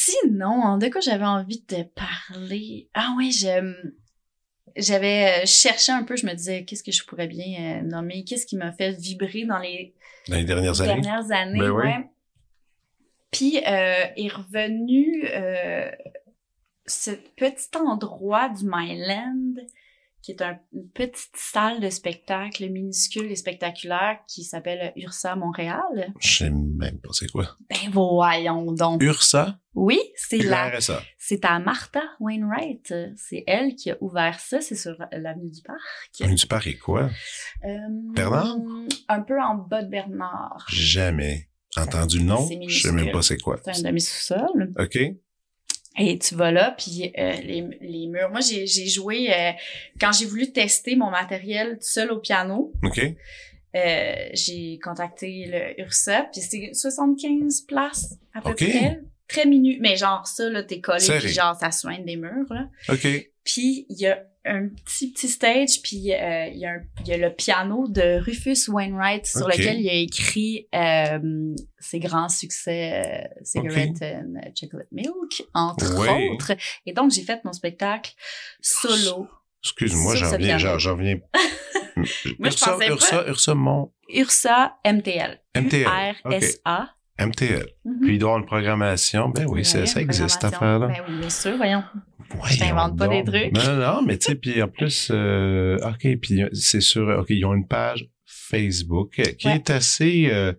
[0.05, 2.89] Sinon, de quoi j'avais envie de parler?
[2.93, 3.73] Ah je,
[4.75, 8.23] j'avais euh, cherché un peu, je me disais, qu'est-ce que je pourrais bien euh, nommer?
[8.23, 9.95] Qu'est-ce qui m'a fait vibrer dans les
[10.27, 11.01] Dans les dernières années?
[11.01, 11.59] dernières années?
[11.59, 11.89] Ben oui.
[13.31, 15.89] Puis euh, est revenu euh,
[16.85, 19.55] ce petit endroit du Myland
[20.25, 26.13] qui est un- une petite salle de spectacle minuscule et spectaculaire qui s'appelle Ursa Montréal.
[26.19, 27.55] Je sais même pas c'est quoi.
[27.69, 29.03] Ben voyons donc.
[29.03, 29.59] Ursa?
[29.75, 31.03] Oui, c'est la, RSA.
[31.19, 32.91] c'est à Martha Wainwright.
[33.17, 34.61] C'est elle qui a ouvert ça.
[34.61, 36.35] C'est sur l'avenue du Parc.
[36.35, 37.09] Tu paries quoi?
[37.63, 37.77] Euh,
[38.15, 38.55] Bernard?
[39.09, 40.65] Un peu en bas de Bernard.
[40.69, 42.47] Jamais entendu le nom.
[42.67, 43.59] Je sais même pas c'est quoi.
[43.63, 44.71] C'est un demi-sous-sol.
[44.79, 44.97] OK.
[45.97, 48.29] Et tu vas là, puis euh, les, les murs.
[48.29, 49.51] Moi, j'ai, j'ai joué euh,
[49.99, 52.73] quand j'ai voulu tester mon matériel tout seul au piano.
[52.83, 52.99] OK.
[53.75, 59.01] euh, j'ai contacté le URSA, puis c'est 75 places à peu près.
[59.27, 62.67] Très minus, mais genre ça, là, t'es collé, puis genre ça soigne des murs, là.
[62.89, 63.07] OK.
[63.43, 67.07] Puis il y a un petit petit stage, puis euh, il y, a un- il
[67.07, 72.29] y a le piano de Rufus Wainwright sur lequel il a écrit euh, ses grands
[72.29, 76.29] succès euh, Cigarette and Chocolate Milk, entre Ouais.
[76.29, 76.51] autres.
[76.85, 78.13] Et donc j'ai fait mon spectacle
[78.61, 79.27] solo.
[79.63, 81.17] Excuse-moi, j'en reviens, j'en reviens.
[81.95, 85.39] Moi, je Ursa, pas- Ursa, Ursa, mon Ursa MTL.
[85.55, 85.87] MTL.
[85.87, 86.89] U-R-S-A.
[87.19, 87.65] MTL.
[87.85, 87.99] Mhm.
[88.01, 89.29] Puis il doit avoir une programmation.
[89.29, 90.87] Ben oui, ça, ça existe, cette affaire-là.
[90.87, 91.83] Ben oui, bien sûr, voyons.
[92.29, 93.51] Voyons t'invente pas des trucs.
[93.53, 97.45] Non, non, mais tu sais, puis en plus, euh, OK, puis c'est sûr, OK, ils
[97.45, 99.55] ont une page Facebook qui Ouais.
[99.55, 100.29] est assez...
[100.31, 100.51] euh,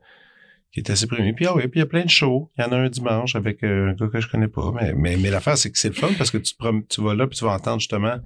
[0.76, 1.32] qui est assez primé.
[1.32, 2.50] Puis ah oui, puis il y a plein de shows.
[2.58, 4.70] Il y en a un dimanche avec euh, un gars que je connais pas.
[4.78, 6.54] Mais, mais, mais l'affaire, c'est que c'est le fun parce que tu,
[7.02, 8.16] vas là puis tu vas entendre justement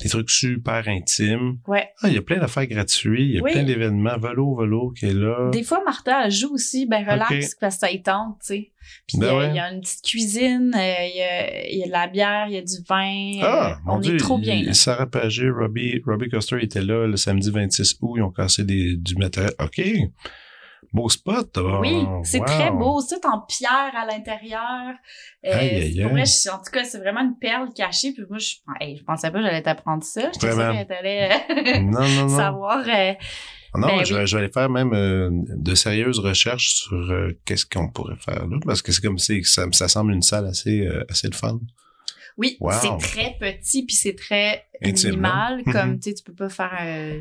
[0.00, 1.58] des trucs super intimes.
[1.66, 1.88] Ouais.
[2.02, 3.18] Ah, il y a plein d'affaires gratuites.
[3.20, 3.50] Il y a Oui.
[3.50, 4.16] plein d'événements.
[4.16, 5.50] Volo, Volo qui est là.
[5.50, 8.70] Des fois, Martha, elle joue aussi, ben relax, parce que ça y tente, tu sais.
[9.06, 9.54] Puis Ben il ouais.
[9.54, 12.46] y a une petite cuisine, euh, il y, a, il y a de la bière,
[12.48, 13.40] il y a du vin.
[13.42, 14.14] Ah, euh, mon on Dieu.
[14.14, 14.54] est trop bien.
[14.54, 14.72] il- là.
[14.72, 18.14] Sarah Pagé, Robbie, Robbie Coster était là le samedi 26 août.
[18.16, 19.52] Ils ont cassé des, du matériel.
[19.60, 19.82] OK.
[20.92, 21.56] Beau spot.
[21.56, 21.80] là.
[21.80, 22.44] Oui, c'est Wow.
[22.46, 23.00] très beau.
[23.00, 24.94] C'est tout en pierre à l'intérieur.
[25.46, 26.26] Euh, Aïe, aïe, pour vrai, aïe.
[26.26, 28.12] je- en tout cas, c'est vraiment une perle cachée.
[28.12, 30.22] Puis moi, je, hey, je pensais pas que j'allais t'apprendre ça.
[30.32, 30.48] Je pensais
[30.84, 32.36] que t'allais Non, non, non.
[32.36, 32.78] savoir.
[32.88, 33.12] euh,
[33.74, 34.20] Non, Ben je, oui.
[34.20, 38.16] vais, je vais aller faire même euh, de sérieuses recherches sur euh, qu'est-ce qu'on pourrait
[38.16, 38.56] faire là.
[38.64, 41.58] Parce que c'est comme si ça, ça semble une salle assez, euh, assez de fun.
[42.38, 42.70] Oui, Wow.
[42.80, 45.60] c'est très petit puis c'est très minimal.
[45.66, 45.72] hein?
[45.72, 46.00] Comme Mhm.
[46.00, 47.20] tu sais, tu peux pas faire euh,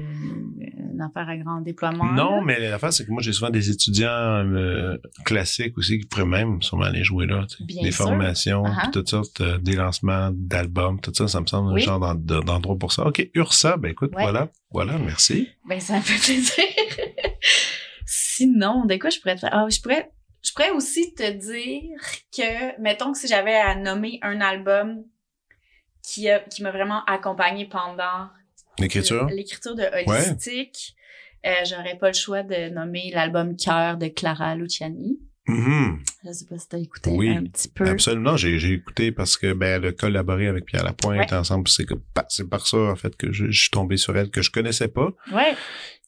[0.94, 2.06] une affaire à grand déploiement.
[2.14, 2.42] Non, là.
[2.46, 4.96] mais l'affaire, c'est que moi, j'ai souvent des étudiants euh,
[5.26, 7.46] classiques aussi qui pourraient même sûrement aller jouer là.
[7.62, 8.06] Bien des sûr.
[8.06, 12.00] formations, puis toutes sortes, euh, des lancements d'albums, tout ça, ça me semble un genre
[12.00, 13.06] d'en- de- d'endroit pour ça.
[13.08, 14.22] OK, Ursa, ben écoute, Ouais.
[14.24, 15.50] voilà, voilà, merci.
[15.68, 16.64] Ben, ça me fait plaisir.
[18.06, 19.50] Sinon, de quoi je pourrais te faire?
[19.52, 20.10] Ah, je pourrais,
[20.48, 22.00] je pourrais aussi te dire
[22.36, 25.04] que, mettons que si j'avais à nommer un album
[26.04, 28.30] qui a, qui m'a vraiment accompagné pendant
[28.80, 29.26] L'écriture?
[29.28, 30.96] l'écriture de Holistique,
[31.46, 35.20] euh, j'aurais pas le choix de nommer l'album Cœur de Clara Luciani.
[35.48, 36.00] Mhm.
[36.26, 37.88] Je sais pas si t'as écouté Oui, un petit peu.
[37.88, 41.38] Absolument, j'ai j'ai écouté parce que ben elle a collaboré avec Pierre Lapointe Ouais.
[41.38, 41.70] ensemble.
[41.70, 44.30] C'est que pa- c'est par ça en fait que je, je suis tombé sur elle
[44.30, 45.56] que je connaissais pas, Ouais,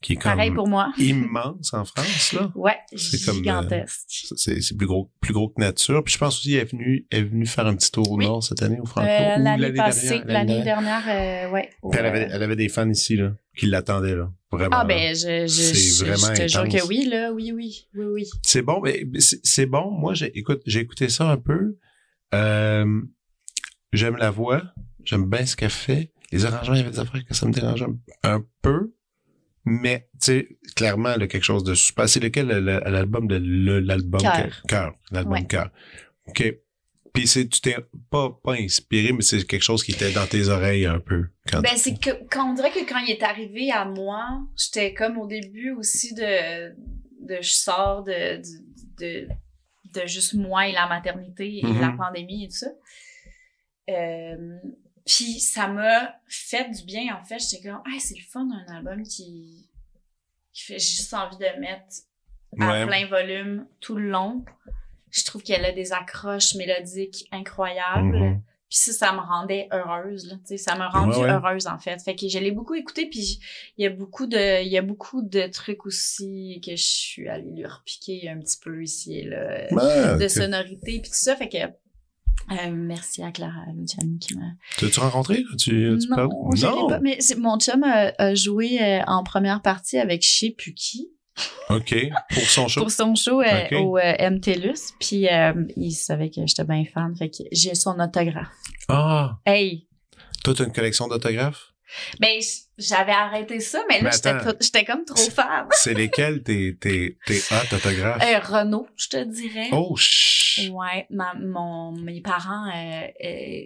[0.02, 0.94] qui est comme pareil pour moi.
[0.98, 2.52] immense en France là.
[2.56, 4.00] Ouais, C'est euh, gigantesque.
[4.08, 6.04] C'est plus gros plus gros que nature.
[6.04, 8.18] Puis je pense aussi elle est venue elle est venue faire un petit tour au
[8.18, 8.26] Oui.
[8.26, 9.08] nord cette année au Franco.
[9.08, 11.70] Euh, l'année passée, l'année dernière, euh, ouais.
[11.90, 14.32] Puis elle avait elle avait des fans ici là qui l'attendaient là.
[14.52, 14.78] Vraiment.
[14.80, 16.82] Ah ben, je, je, vraiment je te jure intense.
[16.82, 18.26] que oui, là, oui, oui, oui, oui.
[18.42, 19.92] C'est bon, mais c'est bon.
[19.92, 21.78] Moi, j'ai, écoute, j'ai écouté ça un peu.
[22.34, 23.02] Euh,
[23.94, 24.64] j'aime la voix.
[25.04, 26.12] J'aime bien ce qu'elle fait.
[26.32, 27.86] Les arrangements, il y avait des affaires que ça me dérangeait
[28.24, 28.94] un peu.
[29.70, 32.10] Mais, tu sais, clairement, a quelque chose de super.
[32.10, 33.36] C'est lequel le- le- l'album de
[33.80, 34.22] l'album
[34.68, 34.94] Cœur.
[35.12, 35.46] L'album Ouais.
[35.46, 35.70] Cœur.
[36.28, 36.56] OK.
[37.14, 37.76] Puis c'est, tu t'es
[38.12, 41.26] pas, pas inspiré, mais c'est quelque chose qui était dans tes oreilles un peu.
[41.52, 44.94] Quand Ben, c'est que, quand on dirait que quand il est arrivé à moi, j'étais
[44.94, 46.70] comme au début aussi de,
[47.28, 48.44] de je sors de, de,
[49.26, 49.28] de,
[50.02, 52.68] de juste moi et la maternité et la pandémie et tout ça.
[53.90, 54.58] Euh,
[55.10, 57.40] Puis ça m'a fait du bien, en fait.
[57.40, 59.68] J'étais comme, ah, c'est le fun d'un album qui,
[60.54, 61.96] qui fait juste envie de mettre
[62.60, 62.86] à Ouais.
[62.86, 64.46] plein volume tout le long.
[65.12, 68.18] Je trouve qu'elle a des accroches mélodiques incroyables.
[68.20, 68.42] Mhm.
[68.70, 70.36] Puis ça, ça me rendait heureuse, là.
[70.36, 71.30] Tu sais, ça m'a rendu Ouais, ouais.
[71.32, 72.00] heureuse, en fait.
[72.04, 73.40] Fait que je l'ai beaucoup écouté, puis
[73.80, 77.28] il y a beaucoup de, il y a beaucoup de trucs aussi que je suis
[77.28, 81.36] allée lui repiquer un petit peu ici et là, de sonorité, puis tout ça.
[81.36, 81.58] Fait que,
[82.52, 84.46] euh, merci à Clara Luciani qui m'a...
[84.78, 85.44] T'as-tu rencontré?
[85.58, 86.88] Tu, tu non, parles?
[86.88, 90.74] pas, mais mon chum a, a joué euh, en première partie avec je sais plus
[90.74, 91.10] qui
[91.70, 91.96] OK.
[92.34, 92.82] Pour son show?
[92.82, 95.28] pour son show euh, au euh, MTLUS, puis
[95.78, 98.50] il savait que j'étais bien fan, fait que j'ai son autographe.
[98.90, 99.40] Ah!
[99.46, 99.88] Hey!
[100.44, 101.74] Toi, t'as une collection d'autographes?
[102.20, 102.40] Ben,
[102.78, 104.12] j'avais arrêté ça, mais là,
[104.60, 105.68] j'étais comme trop fan.
[105.72, 108.24] C'est lesquels tes, tes, tes hot autographes?
[108.24, 109.70] Euh, Renault, je te dirais.
[109.72, 110.72] Oh, chut!
[110.72, 113.64] Ouais, ma, mon, mes parents euh, euh,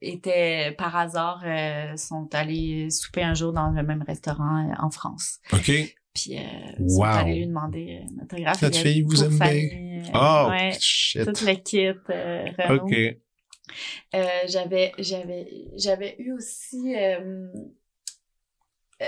[0.00, 1.42] étaient par hasard
[1.96, 5.38] sont sont allés souper un jour dans le même restaurant euh, en France.
[5.52, 5.70] OK.
[6.14, 6.40] Puis euh,
[6.80, 6.96] Wow.
[6.96, 8.62] sont allés lui demander un autographe.
[8.62, 9.48] Notre fille vous aime bien.
[9.52, 11.24] euh, Oh, ouais, shit.
[11.24, 12.84] tout le kit euh, Renault.
[12.86, 12.94] OK.
[14.14, 15.46] Euh, j'avais j'avais
[15.76, 17.46] j'avais eu aussi euh,
[19.02, 19.06] euh,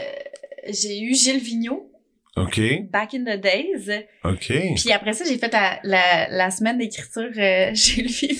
[0.68, 1.90] j'ai eu Gilles Vigneault
[2.36, 2.60] OK.
[2.90, 3.90] back in the days
[4.24, 4.52] OK.
[4.76, 7.28] puis après ça j'ai fait la, la, la semaine d'écriture
[7.74, 8.30] chez lui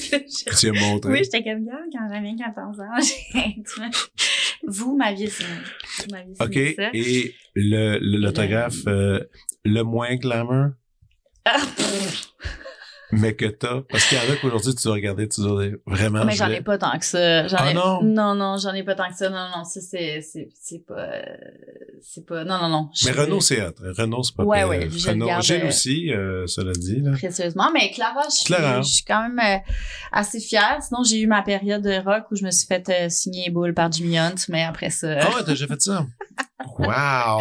[0.68, 1.11] as montré.
[1.11, 3.91] oui j'étais comme gars quand j'avais 14 ans
[4.68, 5.49] vous m'aviez signé
[5.99, 6.53] vous m'aviez OK.
[6.53, 9.21] signé ça Et le, le- l'autographe euh,
[9.64, 10.71] le moins glamour,
[11.45, 11.59] Ah.
[13.12, 13.82] Mais que t'as.
[13.90, 16.24] Parce qu'il y en a qu'aujourd'hui, tu dois regarder, tu dois dire vraiment.
[16.24, 17.46] mais je j'en ai pas tant que ça.
[17.48, 17.74] J'en Ah ai...
[17.74, 18.02] non?
[18.02, 19.28] Non, non, j'en ai pas tant que ça.
[19.30, 21.08] Non, non, ça, c'est, c'est, c'est pas,
[22.02, 22.90] c'est pas, non, non, non.
[23.04, 23.72] Mais Renault, c'est hot.
[23.96, 27.12] Renault, c'est pas Ouais, ouais, je Renault, garde, Gilles euh, aussi, euh, cela dit, là.
[27.12, 28.82] Précieusement, mais Clara, je suis, Clara.
[28.82, 29.58] je suis quand même euh,
[30.12, 30.78] assez fière.
[30.82, 33.50] Sinon, j'ai eu ma période de rock où je me suis fait euh, signer les
[33.50, 35.16] boules par Jimmy Hunt, mais après ça.
[35.20, 36.06] Ah ouais, t'as déjà fait ça?
[36.78, 37.40] Wow!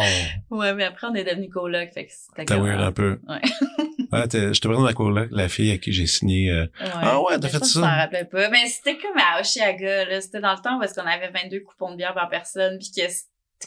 [0.50, 3.18] Ouais, mais après, on est devenus coloc, fait que c'était T'as un peu.
[3.28, 3.40] Ouais.
[4.12, 6.50] Ouais, t'es- je te présente la coloc, la fille à qui j'ai signé.
[6.50, 7.66] euh, Ah ouais, t'as fait je ça?
[7.66, 8.48] que Je m'en rappelais pas.
[8.50, 10.20] Mais c'était comme à Oshiaga, là.
[10.20, 12.90] C'était dans le temps où est-ce qu'on avait 22 coupons de bière par personne, puis
[12.96, 13.02] que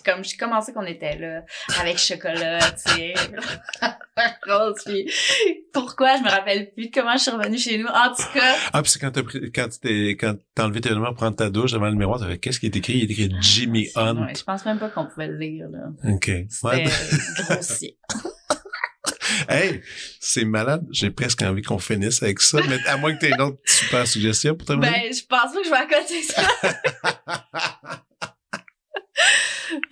[0.03, 1.43] comme, j'ai commencé qu'on était là,
[1.79, 3.13] avec chocolat, tu sais.
[4.47, 5.07] Rose, puis
[5.71, 7.85] pourquoi, je me rappelle plus de comment je suis revenue chez nous.
[7.85, 10.89] En tout cas, Ah, puis c'est quand t'as pris, quand t'es, quand t'as enlevé tes
[10.89, 12.93] vêtements pour prendre ta douche devant le miroir, t'as fait, qu'est-ce qui est écrit?
[12.97, 14.17] Il est écrit Jimmy Hunt.
[14.25, 15.89] ouais, je pense même pas qu'on pouvait le lire, là.
[16.11, 16.31] OK.
[16.49, 16.83] C'était
[17.47, 17.97] grossier.
[19.49, 19.81] Hey,
[20.19, 20.85] c'est malade.
[20.91, 24.07] J'ai presque envie qu'on finisse avec ça, mais à moins que t'aies une autre super
[24.07, 24.91] suggestion pour terminer.
[24.91, 26.43] Ben, je pense pas que je vais accoter ça.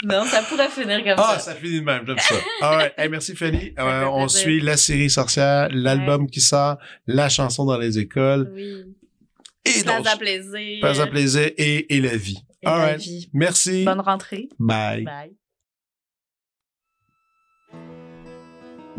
[0.04, 1.52] non, ça pourrait finir comme Ah, ça.
[1.52, 2.36] ça finit de même, j'aime ça.
[2.62, 2.94] All right.
[2.98, 3.74] Hey, merci Fanny.
[3.80, 4.40] Euh, on plaisir.
[4.42, 6.78] suit la série Sorcière, l'album qui sort,
[7.08, 8.84] la chanson dans les écoles Oui.
[9.66, 10.80] et Place à plaisir.
[10.82, 12.40] Pas à plaisir et, et la vie.
[12.64, 13.00] Et All la right.
[13.02, 13.30] vie.
[13.34, 13.84] Merci.
[13.86, 14.50] Bonne rentrée.
[14.60, 15.04] Bye.
[15.04, 15.32] Bye.